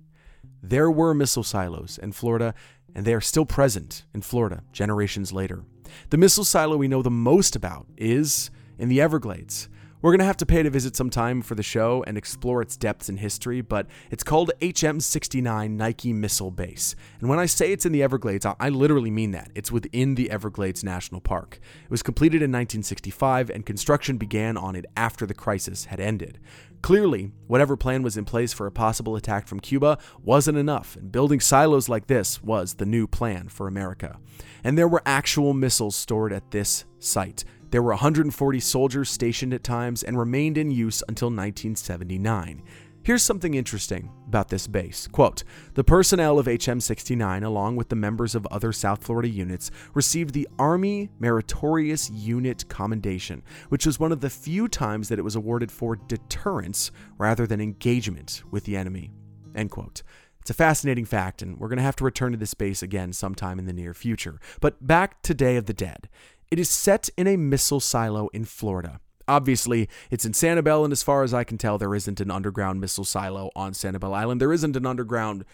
There 0.63 0.91
were 0.91 1.15
missile 1.15 1.45
silos 1.45 1.99
in 1.99 2.13
Florida, 2.13 2.55
and 2.95 3.05
they 3.05 3.15
are 3.15 3.21
still 3.21 3.47
present 3.47 4.05
in 4.13 4.23
Florida 4.23 4.63
generations 4.73 5.33
later. 5.33 5.65
The 6.11 6.17
missile 6.17 6.45
silo 6.45 6.77
we 6.77 6.89
know 6.89 7.03
the 7.03 7.11
most 7.11 7.57
about 7.57 7.87
is 7.97 8.51
in 8.79 8.89
the 8.89 9.01
Everglades. 9.01 9.69
We're 10.01 10.13
going 10.13 10.21
to 10.21 10.27
have 10.27 10.37
to 10.37 10.47
pay 10.47 10.63
to 10.63 10.71
visit 10.71 10.95
sometime 10.95 11.43
for 11.43 11.57
the 11.57 11.63
show 11.65 12.05
and 12.07 12.17
explore 12.17 12.63
its 12.63 12.77
depths 12.77 13.09
and 13.09 13.19
history, 13.19 13.63
but 13.63 13.89
it's 14.13 14.23
called 14.23 14.53
HM 14.63 15.01
69 15.01 15.77
Nike 15.77 16.13
Missile 16.13 16.53
Base. 16.53 16.95
And 17.19 17.29
when 17.29 17.41
I 17.41 17.47
say 17.47 17.73
it's 17.73 17.85
in 17.85 17.91
the 17.91 18.05
Everglades, 18.05 18.47
I 18.47 18.69
literally 18.69 19.11
mean 19.11 19.33
that. 19.33 19.51
It's 19.57 19.73
within 19.73 20.15
the 20.15 20.31
Everglades 20.31 20.85
National 20.85 21.21
Park. 21.21 21.59
It 21.83 21.91
was 21.91 22.05
completed 22.05 22.43
in 22.43 22.53
1965, 22.53 23.51
and 23.51 23.67
construction 23.67 24.19
began 24.19 24.57
on 24.57 24.77
it 24.77 24.87
after 24.97 25.27
the 25.27 25.35
crisis 25.35 25.87
had 25.87 25.99
ended. 25.99 26.39
Clearly, 26.83 27.33
whatever 27.47 27.77
plan 27.77 28.03
was 28.03 28.17
in 28.17 28.25
place 28.25 28.53
for 28.53 28.67
a 28.67 28.73
possible 28.73 29.17
attack 29.17 29.47
from 29.47 29.61
Cuba 29.61 29.99
wasn't 30.23 30.59
enough, 30.59 30.97
and 30.97 31.11
building 31.11 31.41
silos 31.41 31.89
like 31.89 32.07
this 32.07 32.43
was 32.43 32.75
the 32.75 32.87
new 32.87 33.07
plan 33.07 33.49
for 33.49 33.67
America. 33.67 34.19
And 34.63 34.79
there 34.79 34.89
were 34.89 35.03
actual 35.05 35.55
missiles 35.55 35.97
stored 35.97 36.33
at 36.33 36.51
this 36.51 36.85
site. 36.99 37.45
There 37.71 37.83
were 37.83 37.93
140 37.93 38.61
soldiers 38.61 39.11
stationed 39.11 39.53
at 39.53 39.63
times 39.63 40.03
and 40.03 40.19
remained 40.19 40.57
in 40.57 40.71
use 40.71 41.03
until 41.09 41.29
1979. 41.29 42.63
Here's 43.03 43.23
something 43.23 43.55
interesting 43.55 44.11
about 44.27 44.49
this 44.49 44.67
base. 44.67 45.07
Quote 45.07 45.43
The 45.75 45.85
personnel 45.85 46.39
of 46.39 46.47
HM 46.47 46.81
69, 46.81 47.43
along 47.43 47.77
with 47.77 47.89
the 47.89 47.97
members 47.97 48.35
of 48.35 48.47
other 48.51 48.73
South 48.73 49.03
Florida 49.03 49.29
units, 49.29 49.71
received 49.95 50.35
the 50.35 50.47
Army 50.59 51.09
Meritorious 51.19 52.11
Unit 52.11 52.69
Commendation, 52.69 53.43
which 53.71 53.87
was 53.87 53.99
one 53.99 54.13
of 54.13 54.21
the 54.21 54.29
few 54.29 54.69
times 54.69 55.09
that 55.09 55.19
it 55.19 55.23
was 55.23 55.37
awarded 55.37 55.73
for 55.73 55.97
deterrence 55.97 56.91
rather 57.17 57.47
than 57.47 57.61
engagement 57.61 58.43
with 58.51 58.65
the 58.65 58.77
enemy. 58.77 59.11
End 59.55 59.71
quote. 59.71 60.03
It's 60.41 60.51
a 60.51 60.55
fascinating 60.55 61.05
fact, 61.05 61.41
and 61.41 61.59
we're 61.59 61.69
going 61.69 61.79
to 61.79 61.83
have 61.83 61.97
to 61.97 62.05
return 62.05 62.33
to 62.33 62.39
this 62.39 62.55
base 62.55 62.83
again 62.83 63.13
sometime 63.13 63.59
in 63.59 63.67
the 63.67 63.73
near 63.73 63.95
future. 63.95 64.41
But 64.61 64.87
back 64.87 65.23
to 65.23 65.35
Day 65.35 65.57
of 65.57 65.67
the 65.67 65.75
Dead. 65.75 66.09
It 66.51 66.59
is 66.59 66.71
set 66.71 67.11
in 67.17 67.27
a 67.27 67.37
missile 67.37 67.81
silo 67.81 68.29
in 68.29 68.45
Florida. 68.45 69.01
Obviously, 69.29 69.89
it's 70.11 70.25
in 70.25 70.33
Sanibel, 70.33 70.85
and 70.85 70.93
as 70.93 71.03
far 71.03 71.23
as 71.23 71.35
I 71.35 71.45
can 71.45 71.59
tell, 71.59 71.77
there 71.77 71.95
isn't 71.95 72.19
an 72.19 72.31
underground 72.31 72.81
missile 72.81 73.05
silo 73.05 73.51
on 73.55 73.73
Sanibel 73.73 74.17
Island. 74.17 74.41
There 74.41 74.55
isn't 74.55 74.75
an 74.75 74.87
underground 74.87 75.45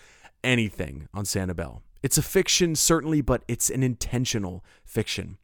anything 0.44 1.08
on 1.12 1.24
Sanibel. 1.24 1.80
It's 2.00 2.16
a 2.16 2.22
fiction, 2.22 2.76
certainly, 2.76 3.20
but 3.20 3.44
it's 3.48 3.70
an 3.70 3.82
intentional 3.82 4.64
fiction. 4.84 5.38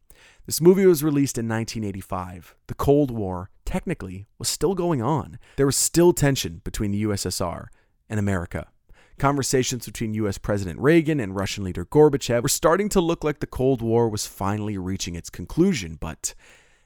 This 0.47 0.61
movie 0.61 0.87
was 0.87 1.03
released 1.03 1.39
in 1.39 1.49
1985. 1.49 2.55
The 2.69 2.75
Cold 2.75 3.11
War, 3.11 3.51
technically, 3.65 4.27
was 4.39 4.49
still 4.49 4.75
going 4.75 5.03
on. 5.03 5.39
There 5.57 5.67
was 5.67 5.77
still 5.77 6.13
tension 6.13 6.61
between 6.65 6.93
the 6.93 7.03
USSR 7.05 7.67
and 8.09 8.21
America. 8.21 8.69
Conversations 9.19 9.87
between 9.87 10.15
US 10.15 10.39
President 10.39 10.81
Reagan 10.81 11.21
and 11.21 11.37
Russian 11.37 11.65
leader 11.65 11.85
Gorbachev 11.85 12.43
were 12.43 12.49
starting 12.49 12.89
to 12.91 13.01
look 13.01 13.23
like 13.23 13.41
the 13.41 13.47
Cold 13.47 13.83
War 13.83 14.09
was 14.09 14.27
finally 14.27 14.79
reaching 14.79 15.15
its 15.15 15.31
conclusion, 15.31 15.97
but 16.01 16.35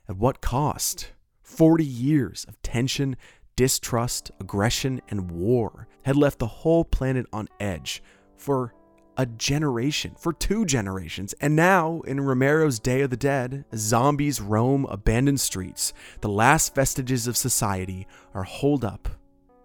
at 0.08 0.16
what 0.16 0.40
cost? 0.40 1.12
40 1.44 1.84
years 1.84 2.44
of 2.48 2.60
tension, 2.62 3.16
distrust, 3.54 4.30
aggression, 4.40 5.00
and 5.08 5.30
war 5.30 5.86
had 6.02 6.16
left 6.16 6.40
the 6.40 6.46
whole 6.46 6.84
planet 6.84 7.26
on 7.32 7.48
edge 7.60 8.02
for 8.36 8.74
a 9.16 9.26
generation, 9.26 10.16
for 10.18 10.32
two 10.32 10.64
generations. 10.64 11.34
And 11.34 11.54
now, 11.54 12.00
in 12.00 12.20
Romero's 12.20 12.80
Day 12.80 13.02
of 13.02 13.10
the 13.10 13.16
Dead, 13.16 13.64
zombies 13.76 14.40
roam 14.40 14.86
abandoned 14.86 15.38
streets. 15.38 15.92
The 16.20 16.28
last 16.28 16.74
vestiges 16.74 17.28
of 17.28 17.36
society 17.36 18.08
are 18.32 18.42
holed 18.42 18.84
up 18.84 19.08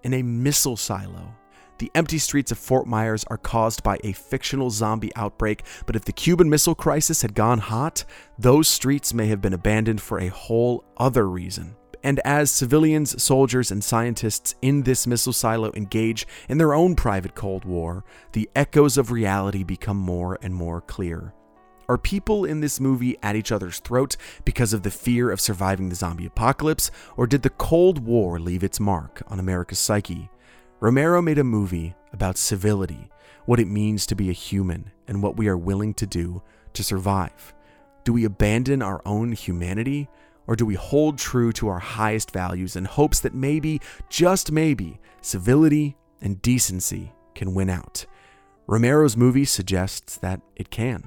in 0.03 0.13
a 0.13 0.21
missile 0.21 0.77
silo 0.77 1.33
the 1.79 1.91
empty 1.95 2.17
streets 2.17 2.51
of 2.51 2.57
Fort 2.57 2.87
Myers 2.87 3.23
are 3.27 3.37
caused 3.37 3.83
by 3.83 3.97
a 4.03 4.11
fictional 4.11 4.69
zombie 4.69 5.15
outbreak, 5.15 5.63
but 5.85 5.95
if 5.95 6.05
the 6.05 6.11
Cuban 6.11 6.49
Missile 6.49 6.75
Crisis 6.75 7.21
had 7.21 7.33
gone 7.33 7.59
hot, 7.59 8.03
those 8.37 8.67
streets 8.67 9.13
may 9.13 9.27
have 9.27 9.41
been 9.41 9.53
abandoned 9.53 10.01
for 10.01 10.19
a 10.19 10.27
whole 10.27 10.83
other 10.97 11.27
reason. 11.27 11.75
And 12.03 12.19
as 12.23 12.51
civilians, 12.51 13.21
soldiers, 13.21 13.71
and 13.71 13.83
scientists 13.83 14.55
in 14.61 14.83
this 14.83 15.07
missile 15.07 15.33
silo 15.33 15.71
engage 15.73 16.27
in 16.47 16.57
their 16.57 16.73
own 16.73 16.95
private 16.95 17.35
Cold 17.35 17.65
War, 17.65 18.03
the 18.33 18.49
echoes 18.55 18.97
of 18.97 19.11
reality 19.11 19.63
become 19.63 19.97
more 19.97 20.37
and 20.41 20.53
more 20.53 20.81
clear. 20.81 21.33
Are 21.89 21.97
people 21.97 22.45
in 22.45 22.59
this 22.59 22.79
movie 22.79 23.17
at 23.23 23.35
each 23.35 23.51
other's 23.51 23.79
throat 23.79 24.15
because 24.45 24.73
of 24.73 24.83
the 24.83 24.91
fear 24.91 25.31
of 25.31 25.41
surviving 25.41 25.89
the 25.89 25.95
zombie 25.95 26.27
apocalypse, 26.27 26.91
or 27.17 27.25
did 27.25 27.41
the 27.41 27.49
Cold 27.49 27.99
War 28.05 28.39
leave 28.39 28.63
its 28.63 28.79
mark 28.79 29.23
on 29.27 29.39
America's 29.39 29.79
psyche? 29.79 30.29
Romero 30.81 31.21
made 31.21 31.37
a 31.37 31.43
movie 31.43 31.93
about 32.13 32.37
civility, 32.37 33.09
what 33.45 33.59
it 33.59 33.67
means 33.67 34.05
to 34.05 34.15
be 34.15 34.29
a 34.29 34.33
human, 34.33 34.91
and 35.09 35.21
what 35.21 35.35
we 35.35 35.49
are 35.49 35.57
willing 35.57 35.93
to 35.95 36.05
do 36.05 36.41
to 36.71 36.83
survive. 36.83 37.53
Do 38.05 38.13
we 38.13 38.23
abandon 38.23 38.81
our 38.81 39.01
own 39.05 39.33
humanity, 39.33 40.07
or 40.47 40.55
do 40.55 40.65
we 40.65 40.75
hold 40.75 41.17
true 41.17 41.51
to 41.53 41.67
our 41.67 41.79
highest 41.79 42.31
values 42.31 42.77
in 42.77 42.85
hopes 42.85 43.19
that 43.19 43.33
maybe, 43.33 43.81
just 44.07 44.53
maybe, 44.53 45.01
civility 45.19 45.97
and 46.21 46.41
decency 46.41 47.11
can 47.35 47.53
win 47.53 47.69
out? 47.69 48.05
Romero's 48.65 49.17
movie 49.17 49.45
suggests 49.45 50.15
that 50.17 50.39
it 50.55 50.69
can. 50.69 51.03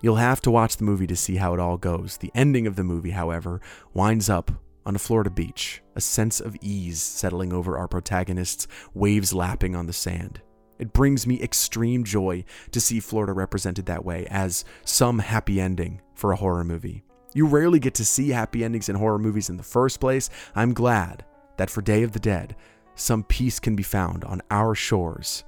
You'll 0.00 0.16
have 0.16 0.40
to 0.42 0.52
watch 0.52 0.76
the 0.76 0.84
movie 0.84 1.08
to 1.08 1.16
see 1.16 1.34
how 1.34 1.52
it 1.52 1.58
all 1.58 1.78
goes. 1.78 2.16
The 2.16 2.30
ending 2.32 2.68
of 2.68 2.76
the 2.76 2.84
movie, 2.84 3.10
however, 3.10 3.60
winds 3.92 4.30
up 4.30 4.52
on 4.90 4.96
a 4.96 4.98
Florida 4.98 5.30
beach, 5.30 5.80
a 5.94 6.00
sense 6.00 6.40
of 6.40 6.56
ease 6.60 7.00
settling 7.00 7.52
over 7.52 7.78
our 7.78 7.86
protagonists, 7.86 8.66
waves 8.92 9.32
lapping 9.32 9.76
on 9.76 9.86
the 9.86 9.92
sand. 9.92 10.40
It 10.80 10.92
brings 10.92 11.28
me 11.28 11.40
extreme 11.40 12.02
joy 12.02 12.44
to 12.72 12.80
see 12.80 12.98
Florida 12.98 13.32
represented 13.32 13.86
that 13.86 14.04
way 14.04 14.26
as 14.28 14.64
some 14.84 15.20
happy 15.20 15.60
ending 15.60 16.00
for 16.14 16.32
a 16.32 16.36
horror 16.36 16.64
movie. 16.64 17.04
You 17.34 17.46
rarely 17.46 17.78
get 17.78 17.94
to 17.94 18.04
see 18.04 18.30
happy 18.30 18.64
endings 18.64 18.88
in 18.88 18.96
horror 18.96 19.20
movies 19.20 19.48
in 19.48 19.58
the 19.58 19.62
first 19.62 20.00
place. 20.00 20.28
I'm 20.56 20.74
glad 20.74 21.24
that 21.56 21.70
for 21.70 21.82
Day 21.82 22.02
of 22.02 22.10
the 22.10 22.18
Dead, 22.18 22.56
some 22.96 23.22
peace 23.22 23.60
can 23.60 23.76
be 23.76 23.84
found 23.84 24.24
on 24.24 24.42
our 24.50 24.74
shores 24.74 25.44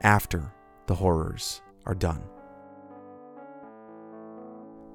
after 0.00 0.54
the 0.86 0.94
horrors 0.94 1.60
are 1.84 1.94
done. 1.94 2.22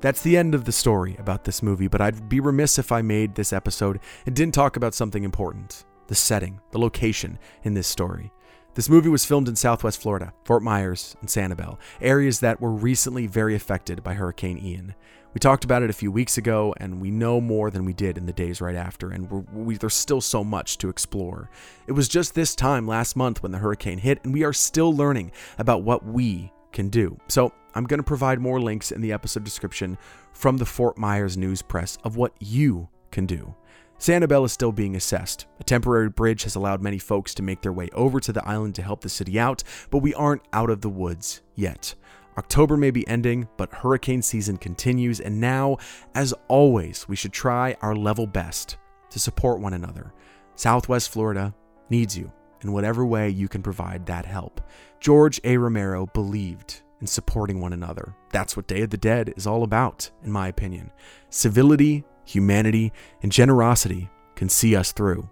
That's 0.01 0.23
the 0.23 0.35
end 0.35 0.55
of 0.55 0.65
the 0.65 0.71
story 0.71 1.15
about 1.19 1.43
this 1.43 1.61
movie, 1.61 1.87
but 1.87 2.01
I'd 2.01 2.27
be 2.27 2.39
remiss 2.39 2.79
if 2.79 2.91
I 2.91 3.03
made 3.03 3.35
this 3.35 3.53
episode 3.53 3.99
and 4.25 4.35
didn't 4.35 4.55
talk 4.55 4.75
about 4.75 4.95
something 4.95 5.23
important 5.23 5.85
the 6.07 6.15
setting, 6.15 6.59
the 6.71 6.79
location 6.79 7.39
in 7.63 7.75
this 7.75 7.87
story. 7.87 8.33
This 8.73 8.89
movie 8.89 9.07
was 9.07 9.23
filmed 9.23 9.47
in 9.47 9.55
southwest 9.55 10.01
Florida, 10.01 10.33
Fort 10.43 10.63
Myers, 10.63 11.15
and 11.21 11.29
Sanibel, 11.29 11.77
areas 12.01 12.39
that 12.39 12.59
were 12.59 12.71
recently 12.71 13.27
very 13.27 13.55
affected 13.55 14.03
by 14.03 14.15
Hurricane 14.15 14.57
Ian. 14.57 14.95
We 15.33 15.39
talked 15.39 15.63
about 15.63 15.83
it 15.83 15.89
a 15.89 15.93
few 15.93 16.11
weeks 16.11 16.37
ago, 16.37 16.73
and 16.77 16.99
we 16.99 17.11
know 17.11 17.39
more 17.39 17.69
than 17.69 17.85
we 17.85 17.93
did 17.93 18.17
in 18.17 18.25
the 18.25 18.33
days 18.33 18.59
right 18.59 18.75
after, 18.75 19.11
and 19.11 19.29
we, 19.53 19.77
there's 19.77 19.93
still 19.93 20.19
so 20.19 20.43
much 20.43 20.79
to 20.79 20.89
explore. 20.89 21.49
It 21.87 21.93
was 21.93 22.09
just 22.09 22.33
this 22.33 22.55
time 22.55 22.87
last 22.87 23.15
month 23.15 23.43
when 23.43 23.53
the 23.53 23.59
hurricane 23.59 23.99
hit, 23.99 24.19
and 24.23 24.33
we 24.33 24.43
are 24.43 24.51
still 24.51 24.93
learning 24.93 25.31
about 25.57 25.83
what 25.83 26.03
we 26.03 26.51
can 26.71 26.89
do. 26.89 27.17
So 27.27 27.53
I'm 27.75 27.86
going 27.86 27.99
to 27.99 28.03
provide 28.03 28.39
more 28.39 28.60
links 28.60 28.91
in 28.91 29.01
the 29.01 29.13
episode 29.13 29.43
description 29.43 29.97
from 30.34 30.57
the 30.57 30.65
Fort 30.65 30.97
Myers 30.97 31.38
News 31.38 31.62
Press 31.62 31.97
of 32.03 32.15
what 32.15 32.34
you 32.39 32.89
can 33.12 33.25
do. 33.25 33.55
Sanibel 33.99 34.45
is 34.45 34.51
still 34.51 34.71
being 34.71 34.95
assessed. 34.95 35.45
A 35.60 35.63
temporary 35.63 36.10
bridge 36.10 36.43
has 36.43 36.55
allowed 36.55 36.81
many 36.81 36.97
folks 36.97 37.36
to 37.36 37.43
make 37.43 37.62
their 37.62 37.71
way 37.71 37.88
over 37.93 38.19
to 38.19 38.34
the 38.34 38.45
island 38.47 38.73
to 38.75 38.81
help 38.81 39.01
the 39.01 39.10
city 39.10 39.39
out, 39.39 39.63
but 39.91 39.99
we 39.99 40.13
aren't 40.15 40.41
out 40.53 40.71
of 40.71 40.81
the 40.81 40.89
woods 40.89 41.41
yet. 41.55 41.93
October 42.38 42.77
may 42.77 42.89
be 42.89 43.07
ending, 43.07 43.47
but 43.57 43.71
hurricane 43.71 44.21
season 44.21 44.57
continues, 44.57 45.19
and 45.19 45.39
now, 45.39 45.77
as 46.15 46.34
always, 46.47 47.07
we 47.07 47.15
should 47.15 47.34
try 47.34 47.75
our 47.81 47.95
level 47.95 48.25
best 48.25 48.77
to 49.12 49.19
support 49.19 49.60
one 49.60 49.73
another. 49.73 50.13
Southwest 50.55 51.10
Florida 51.10 51.53
needs 51.89 52.17
you 52.17 52.31
in 52.62 52.71
whatever 52.71 53.06
way 53.06 53.30
you 53.30 53.47
can 53.47 53.62
provide 53.63 54.06
that 54.06 54.26
help. 54.26 54.62
George 55.00 55.39
A. 55.43 55.58
Romero 55.58 56.06
believed 56.08 56.82
in 57.00 57.08
supporting 57.08 57.60
one 57.60 57.74
another. 57.74 58.15
That's 58.32 58.56
what 58.56 58.67
Day 58.67 58.82
of 58.82 58.91
the 58.91 58.97
Dead 58.97 59.34
is 59.36 59.47
all 59.47 59.63
about, 59.63 60.10
in 60.24 60.32
my 60.32 60.47
opinion. 60.47 60.91
Civility, 61.30 62.04
humanity, 62.26 62.93
and 63.24 63.32
generosity 63.32 64.10
can 64.36 64.50
see 64.50 64.76
us 64.76 64.91
through, 64.91 65.28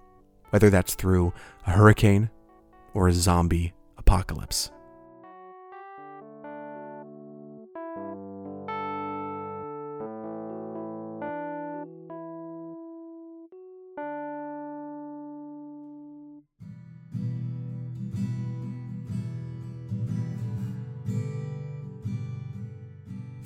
whether 0.50 0.70
that's 0.70 0.96
through 0.96 1.34
a 1.68 1.72
hurricane 1.72 2.30
or 2.94 3.08
a 3.08 3.13
zombie 3.13 3.74
apocalypse. 3.98 4.72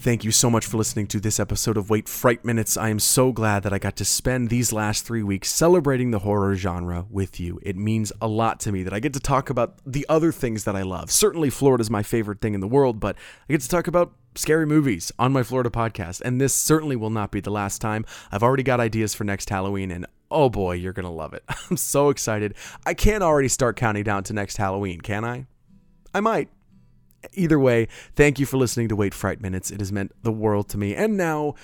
Thank 0.04 0.26
you 0.26 0.32
so 0.32 0.50
much 0.50 0.66
for 0.66 0.76
listening 0.76 1.08
to 1.08 1.22
this 1.22 1.40
episode 1.40 1.78
of 1.78 1.90
Wait 1.90 2.10
Fright 2.10 2.44
Minutes. 2.44 2.76
I 2.76 2.90
am 2.90 3.00
so 3.00 3.32
glad 3.32 3.64
that 3.64 3.72
I 3.72 3.80
got 3.80 3.96
to 3.96 4.04
spend 4.04 4.50
these 4.50 4.74
last 4.74 5.06
three 5.06 5.24
weeks 5.24 5.50
celebrating 5.50 6.12
the 6.12 6.20
horror 6.20 6.58
genre 6.58 7.06
with 7.10 7.40
you. 7.40 7.58
It 7.64 7.78
means 7.78 8.12
a 8.20 8.28
lot 8.28 8.60
to 8.60 8.74
me 8.74 8.84
that 8.84 8.92
I 8.94 9.00
get 9.00 9.14
to 9.14 9.22
talk 9.22 9.50
about 9.50 9.78
the 9.86 10.06
other 10.10 10.34
things 10.34 10.66
that 10.66 10.76
I 10.76 10.82
love. 10.82 11.10
Certainly, 11.10 11.52
Florida 11.52 11.84
is 11.84 11.90
my 11.90 12.04
favorite 12.04 12.42
thing 12.42 12.54
in 12.54 12.60
the 12.60 12.68
world, 12.68 13.00
but 13.00 13.16
I 13.48 13.54
get 13.54 13.62
to 13.62 13.70
talk 13.70 13.88
about 13.88 14.12
scary 14.36 14.66
movies 14.66 15.10
on 15.18 15.32
my 15.32 15.42
Florida 15.42 15.70
podcast, 15.70 16.20
and 16.20 16.42
this 16.42 16.54
certainly 16.54 16.98
will 16.98 17.10
not 17.10 17.32
be 17.32 17.40
the 17.40 17.50
last 17.50 17.80
time. 17.80 18.04
I've 18.30 18.44
already 18.44 18.64
got 18.64 18.82
ideas 18.82 19.14
for 19.14 19.24
next 19.24 19.50
Halloween, 19.50 19.90
and 19.90 20.06
oh 20.30 20.50
boy, 20.50 20.74
you're 20.74 20.92
going 20.92 21.06
to 21.06 21.14
love 21.14 21.34
it. 21.34 21.46
I'm 21.70 21.78
so 21.78 22.10
excited. 22.10 22.56
I 22.86 22.94
can't 22.94 23.24
already 23.24 23.48
start 23.48 23.78
counting 23.78 24.04
down 24.04 24.24
to 24.24 24.34
next 24.34 24.58
Halloween, 24.58 25.00
can 25.00 25.24
I? 25.24 25.46
I 26.14 26.20
might. 26.20 26.50
Either 27.34 27.60
way, 27.60 27.88
thank 28.16 28.40
you 28.40 28.46
for 28.46 28.58
listening 28.58 28.88
to 28.90 28.96
Wait 28.96 29.14
Fright 29.14 29.42
Minutes. 29.42 29.72
It 29.72 29.80
has 29.80 29.92
meant 29.92 30.12
the 30.24 30.32
world 30.32 30.70
to 30.70 30.78
me. 30.78 30.96
And 30.96 31.18
now, 31.18 31.56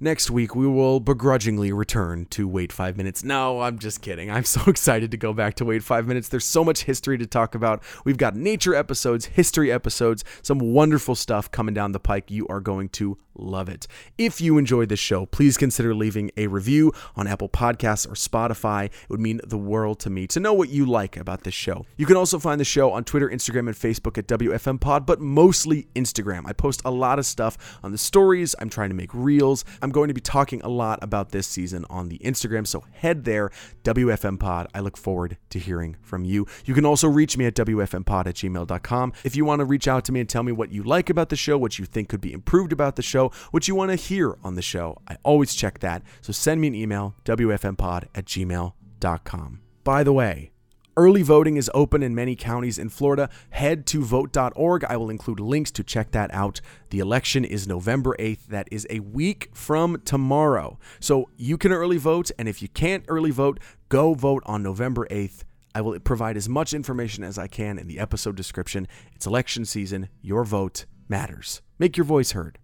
next 0.00 0.30
week, 0.30 0.54
we 0.54 0.66
will 0.66 1.00
begrudgingly 1.00 1.72
return 1.72 2.26
to 2.30 2.46
Wait 2.46 2.72
Five 2.72 2.96
Minutes. 2.96 3.24
No, 3.24 3.60
I'm 3.60 3.78
just 3.78 4.02
kidding. 4.02 4.30
I'm 4.30 4.44
so 4.44 4.62
excited 4.66 5.10
to 5.10 5.16
go 5.16 5.32
back 5.32 5.54
to 5.54 5.64
Wait 5.64 5.82
Five 5.82 6.06
Minutes. 6.06 6.28
There's 6.28 6.44
so 6.44 6.64
much 6.64 6.84
history 6.84 7.18
to 7.18 7.26
talk 7.26 7.54
about. 7.54 7.82
We've 8.04 8.16
got 8.16 8.36
nature 8.36 8.74
episodes, 8.74 9.26
history 9.26 9.72
episodes, 9.72 10.24
some 10.42 10.58
wonderful 10.58 11.14
stuff 11.14 11.50
coming 11.50 11.74
down 11.74 11.92
the 11.92 12.00
pike. 12.00 12.30
You 12.30 12.46
are 12.48 12.60
going 12.60 12.88
to 12.90 13.18
love 13.38 13.68
it. 13.68 13.86
If 14.16 14.40
you 14.40 14.58
enjoyed 14.58 14.88
this 14.88 14.98
show, 14.98 15.26
please 15.26 15.56
consider 15.56 15.94
leaving 15.94 16.30
a 16.36 16.46
review 16.48 16.92
on 17.16 17.26
Apple 17.26 17.48
Podcasts 17.48 18.06
or 18.06 18.14
Spotify. 18.14 18.86
It 18.86 19.08
would 19.08 19.20
mean 19.20 19.40
the 19.44 19.58
world 19.58 20.00
to 20.00 20.10
me 20.10 20.26
to 20.28 20.40
know 20.40 20.52
what 20.52 20.68
you 20.68 20.84
like 20.84 21.16
about 21.16 21.44
this 21.44 21.54
show. 21.54 21.86
You 21.96 22.06
can 22.06 22.16
also 22.16 22.38
find 22.38 22.60
the 22.60 22.64
show 22.64 22.92
on 22.92 23.04
Twitter, 23.04 23.28
Instagram, 23.28 23.68
and 23.68 23.76
Facebook 23.76 24.18
at 24.18 24.26
WFM 24.26 24.80
Pod, 24.80 25.06
but 25.06 25.20
mostly 25.20 25.88
Instagram. 25.94 26.46
I 26.46 26.52
post 26.52 26.82
a 26.84 26.90
lot 26.90 27.18
of 27.18 27.26
stuff 27.26 27.78
on 27.82 27.92
the 27.92 27.98
stories. 27.98 28.54
I'm 28.58 28.70
trying 28.70 28.90
to 28.90 28.96
make 28.96 29.12
reels. 29.14 29.64
I'm 29.82 29.87
going 29.90 30.08
to 30.08 30.14
be 30.14 30.20
talking 30.20 30.60
a 30.62 30.68
lot 30.68 30.98
about 31.02 31.30
this 31.30 31.46
season 31.46 31.84
on 31.90 32.08
the 32.08 32.18
Instagram, 32.18 32.66
so 32.66 32.84
head 32.92 33.24
there, 33.24 33.50
WFM 33.84 34.38
Pod. 34.38 34.68
I 34.74 34.80
look 34.80 34.96
forward 34.96 35.36
to 35.50 35.58
hearing 35.58 35.96
from 36.02 36.24
you. 36.24 36.46
You 36.64 36.74
can 36.74 36.84
also 36.84 37.08
reach 37.08 37.36
me 37.36 37.46
at 37.46 37.54
WFMPod 37.54 38.26
at 38.26 38.34
gmail.com. 38.34 39.12
If 39.24 39.36
you 39.36 39.44
want 39.44 39.60
to 39.60 39.64
reach 39.64 39.88
out 39.88 40.04
to 40.06 40.12
me 40.12 40.20
and 40.20 40.28
tell 40.28 40.42
me 40.42 40.52
what 40.52 40.72
you 40.72 40.82
like 40.82 41.10
about 41.10 41.28
the 41.28 41.36
show, 41.36 41.58
what 41.58 41.78
you 41.78 41.84
think 41.84 42.08
could 42.08 42.20
be 42.20 42.32
improved 42.32 42.72
about 42.72 42.96
the 42.96 43.02
show, 43.02 43.30
what 43.50 43.68
you 43.68 43.74
want 43.74 43.90
to 43.90 43.96
hear 43.96 44.36
on 44.44 44.54
the 44.54 44.62
show. 44.62 44.98
I 45.08 45.16
always 45.22 45.54
check 45.54 45.80
that. 45.80 46.02
So 46.20 46.32
send 46.32 46.60
me 46.60 46.68
an 46.68 46.74
email, 46.74 47.14
WFMpod 47.24 48.08
at 48.14 48.24
gmail.com. 48.24 49.60
By 49.84 50.02
the 50.04 50.12
way, 50.12 50.50
Early 50.98 51.22
voting 51.22 51.56
is 51.56 51.70
open 51.74 52.02
in 52.02 52.12
many 52.12 52.34
counties 52.34 52.76
in 52.76 52.88
Florida. 52.88 53.30
Head 53.50 53.86
to 53.86 54.02
vote.org. 54.02 54.82
I 54.82 54.96
will 54.96 55.10
include 55.10 55.38
links 55.38 55.70
to 55.70 55.84
check 55.84 56.10
that 56.10 56.34
out. 56.34 56.60
The 56.90 56.98
election 56.98 57.44
is 57.44 57.68
November 57.68 58.16
8th. 58.18 58.46
That 58.48 58.66
is 58.72 58.84
a 58.90 58.98
week 58.98 59.48
from 59.54 60.02
tomorrow. 60.04 60.76
So 60.98 61.30
you 61.36 61.56
can 61.56 61.70
early 61.70 61.98
vote. 61.98 62.32
And 62.36 62.48
if 62.48 62.60
you 62.62 62.66
can't 62.66 63.04
early 63.06 63.30
vote, 63.30 63.60
go 63.88 64.14
vote 64.14 64.42
on 64.44 64.64
November 64.64 65.06
8th. 65.08 65.44
I 65.72 65.82
will 65.82 66.00
provide 66.00 66.36
as 66.36 66.48
much 66.48 66.74
information 66.74 67.22
as 67.22 67.38
I 67.38 67.46
can 67.46 67.78
in 67.78 67.86
the 67.86 68.00
episode 68.00 68.34
description. 68.34 68.88
It's 69.14 69.24
election 69.24 69.66
season. 69.66 70.08
Your 70.20 70.42
vote 70.42 70.84
matters. 71.08 71.62
Make 71.78 71.96
your 71.96 72.06
voice 72.06 72.32
heard. 72.32 72.58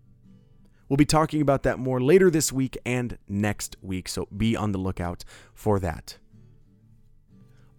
We'll 0.89 0.97
be 0.97 1.07
talking 1.07 1.41
about 1.41 1.63
that 1.63 1.79
more 1.79 2.01
later 2.01 2.33
this 2.33 2.53
week 2.53 2.79
and 2.85 3.17
next 3.29 3.77
week, 3.81 4.09
so 4.09 4.27
be 4.37 4.57
on 4.57 4.73
the 4.73 4.79
lookout 4.79 5.25
for 5.55 5.79
that. 5.79 6.19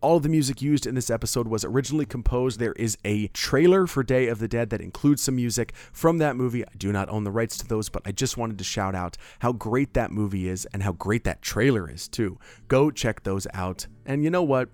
All 0.02 0.18
of 0.18 0.24
the 0.24 0.30
music 0.30 0.62
used 0.62 0.86
in 0.86 0.94
this 0.94 1.10
episode 1.10 1.48
was 1.48 1.66
originally 1.66 2.06
composed. 2.06 2.60
There 2.60 2.74
is 2.74 2.98
a 3.04 3.28
trailer 3.30 3.88
for 3.88 4.04
Day 4.04 4.28
of 4.28 4.40
the 4.40 4.48
Dead 4.48 4.70
that 4.70 4.82
includes 4.82 5.24
some 5.24 5.36
music 5.36 5.74
from 5.92 6.20
that 6.20 6.36
movie. 6.36 6.64
I 6.64 6.72
do 6.78 6.92
not 6.92 7.10
own 7.10 7.24
the 7.24 7.32
rights 7.32 7.58
to 7.58 7.68
those, 7.68 7.90
but 7.90 8.04
I 8.06 8.12
just 8.12 8.38
wanted 8.38 8.58
to 8.60 8.64
shout 8.64 8.94
out 8.94 9.18
how 9.40 9.52
great 9.52 9.94
that 9.94 10.12
movie 10.12 10.48
is 10.48 10.66
and 10.74 10.84
how 10.84 10.92
great 10.92 11.24
that 11.24 11.42
trailer 11.42 11.90
is, 11.90 12.08
too. 12.08 12.38
Go 12.68 12.92
check 12.92 13.24
those 13.24 13.48
out. 13.54 13.88
And 14.06 14.24
you 14.24 14.30
know 14.30 14.44
what? 14.44 14.70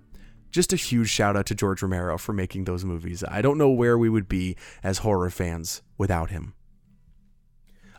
Just 0.50 0.72
a 0.74 0.76
huge 0.76 1.08
shout 1.08 1.34
out 1.34 1.46
to 1.46 1.54
George 1.54 1.82
Romero 1.82 2.18
for 2.18 2.34
making 2.34 2.64
those 2.64 2.84
movies. 2.84 3.24
I 3.26 3.40
don't 3.40 3.56
know 3.56 3.70
where 3.70 3.96
we 3.96 4.10
would 4.10 4.28
be 4.28 4.56
as 4.82 4.98
horror 4.98 5.30
fans 5.30 5.82
without 5.96 6.30
him. 6.30 6.54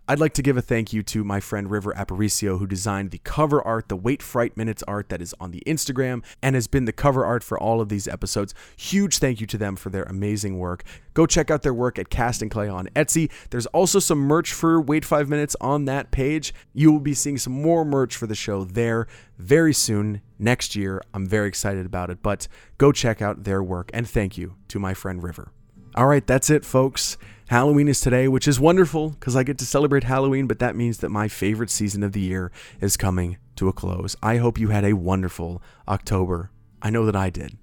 I'd 0.06 0.20
like 0.20 0.34
to 0.34 0.42
give 0.42 0.58
a 0.58 0.62
thank 0.62 0.92
you 0.92 1.02
to 1.02 1.24
my 1.24 1.40
friend 1.40 1.72
River 1.72 1.94
Aparicio, 1.94 2.60
who 2.60 2.68
designed 2.68 3.12
the 3.12 3.20
cover 3.20 3.62
art, 3.62 3.88
the 3.88 3.96
Wait 3.96 4.22
Fright 4.22 4.58
Minutes 4.58 4.84
art 4.86 5.08
that 5.08 5.22
is 5.22 5.34
on 5.40 5.52
the 5.52 5.64
Instagram 5.66 6.26
and 6.42 6.56
has 6.56 6.68
been 6.68 6.84
the 6.84 6.92
cover 6.92 7.26
art 7.26 7.42
for 7.42 7.58
all 7.58 7.80
of 7.80 7.88
these 7.88 8.06
episodes. 8.06 8.54
Huge 8.76 9.20
thank 9.20 9.40
you 9.40 9.48
to 9.48 9.58
them 9.58 9.78
for 9.78 9.90
their 9.90 10.04
amazing 10.04 10.60
work. 10.60 10.84
Go 11.14 11.26
check 11.26 11.50
out 11.50 11.62
their 11.62 11.74
work 11.74 11.98
at 11.98 12.10
Casting 12.10 12.50
Clay 12.50 12.68
on 12.68 12.88
Etsy. 12.98 13.32
There's 13.50 13.66
also 13.68 14.00
some 14.00 14.20
merch 14.20 14.52
for 14.52 14.82
Wait 14.82 15.06
Five 15.06 15.30
Minutes 15.30 15.56
on 15.62 15.86
that 15.86 16.12
page. 16.12 16.54
You 16.74 16.92
will 16.92 17.00
be 17.00 17.14
seeing 17.14 17.38
some 17.38 17.54
more 17.54 17.86
merch 17.86 18.18
for 18.18 18.28
the 18.28 18.36
show 18.36 18.66
there 18.66 19.08
very 19.38 19.74
soon 19.74 20.20
next 20.38 20.76
year. 20.76 21.02
I'm 21.14 21.26
very 21.26 21.48
excited 21.48 21.86
about 21.86 22.10
it, 22.10 22.22
but 22.22 22.50
go 22.78 22.92
check 22.92 23.22
out 23.22 23.46
their 23.46 23.64
work 23.64 23.90
and 23.94 24.06
thank 24.06 24.38
you 24.38 24.56
to 24.68 24.80
my 24.80 24.94
friend 24.94 25.24
River. 25.24 25.54
All 25.96 26.08
right, 26.08 26.28
that's 26.28 26.50
it, 26.50 26.66
folks. 26.66 27.18
Halloween 27.54 27.88
is 27.88 28.02
today, 28.02 28.28
which 28.28 28.48
is 28.48 28.60
wonderful 28.60 29.12
because 29.12 29.36
I 29.36 29.44
get 29.44 29.60
to 29.60 29.66
celebrate 29.68 30.06
Halloween, 30.06 30.48
but 30.48 30.58
that 30.58 30.76
means 30.76 30.98
that 30.98 31.10
my 31.10 31.28
favorite 31.28 31.70
season 31.70 32.02
of 32.02 32.12
the 32.12 32.20
year 32.20 32.52
is 32.82 32.98
coming 32.98 33.38
to 33.58 33.68
a 33.68 33.72
close. 33.72 34.16
I 34.24 34.38
hope 34.38 34.58
you 34.58 34.70
had 34.70 34.84
a 34.84 34.94
wonderful 34.94 35.62
October. 35.88 36.50
I 36.82 36.90
know 36.90 37.06
that 37.06 37.16
I 37.16 37.30
did. 37.30 37.56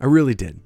I 0.00 0.06
really 0.06 0.36
did. 0.36 0.60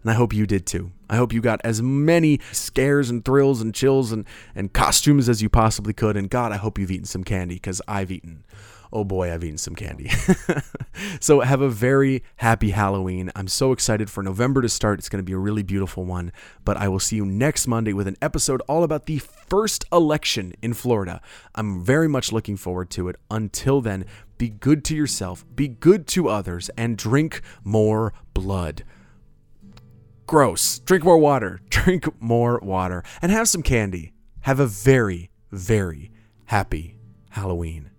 And 0.00 0.10
I 0.10 0.14
hope 0.14 0.32
you 0.32 0.46
did 0.46 0.64
too. 0.64 0.92
I 1.10 1.16
hope 1.16 1.34
you 1.34 1.42
got 1.42 1.60
as 1.62 1.82
many 1.82 2.40
scares 2.52 3.10
and 3.10 3.22
thrills 3.22 3.60
and 3.60 3.74
chills 3.74 4.12
and, 4.12 4.24
and 4.54 4.72
costumes 4.72 5.28
as 5.28 5.42
you 5.42 5.50
possibly 5.50 5.92
could. 5.92 6.16
And 6.16 6.30
God, 6.30 6.52
I 6.52 6.56
hope 6.56 6.78
you've 6.78 6.90
eaten 6.90 7.04
some 7.04 7.24
candy 7.24 7.56
because 7.56 7.82
I've 7.86 8.10
eaten 8.10 8.46
oh 8.92 9.04
boy, 9.04 9.32
I've 9.32 9.42
eaten 9.42 9.58
some 9.58 9.74
candy. 9.74 10.10
so 11.20 11.40
have 11.40 11.60
a 11.60 11.68
very 11.68 12.22
happy 12.36 12.70
Halloween. 12.70 13.30
I'm 13.34 13.48
so 13.48 13.72
excited 13.72 14.10
for 14.10 14.22
November 14.22 14.62
to 14.62 14.68
start. 14.68 14.98
It's 14.98 15.08
going 15.08 15.22
to 15.22 15.26
be 15.26 15.32
a 15.32 15.38
really 15.38 15.62
beautiful 15.62 16.04
one. 16.04 16.32
But 16.64 16.76
I 16.76 16.88
will 16.88 17.00
see 17.00 17.16
you 17.16 17.24
next 17.24 17.66
Monday 17.66 17.92
with 17.92 18.06
an 18.06 18.16
episode 18.20 18.60
all 18.68 18.84
about 18.84 19.06
the 19.06 19.18
first 19.18 19.84
election 19.92 20.52
in 20.62 20.74
Florida. 20.74 21.20
I'm 21.54 21.82
very 21.82 22.08
much 22.08 22.32
looking 22.32 22.56
forward 22.56 22.90
to 22.90 23.08
it. 23.08 23.16
Until 23.30 23.80
then, 23.80 24.04
be 24.38 24.48
good 24.48 24.84
to 24.86 24.96
yourself, 24.96 25.44
be 25.54 25.68
good 25.68 26.06
to 26.08 26.28
others, 26.28 26.68
and 26.76 26.98
drink 26.98 27.42
more 27.64 28.12
blood. 28.34 28.84
Gross. 30.26 30.78
Drink 30.80 31.04
more 31.04 31.18
water. 31.18 31.60
Drink 31.70 32.08
more 32.20 32.58
water. 32.62 33.04
And 33.20 33.30
have 33.30 33.48
some 33.48 33.62
candy. 33.62 34.12
Have 34.40 34.60
a 34.60 34.66
very, 34.66 35.30
very 35.50 36.10
happy 36.46 36.96
Halloween. 37.30 37.91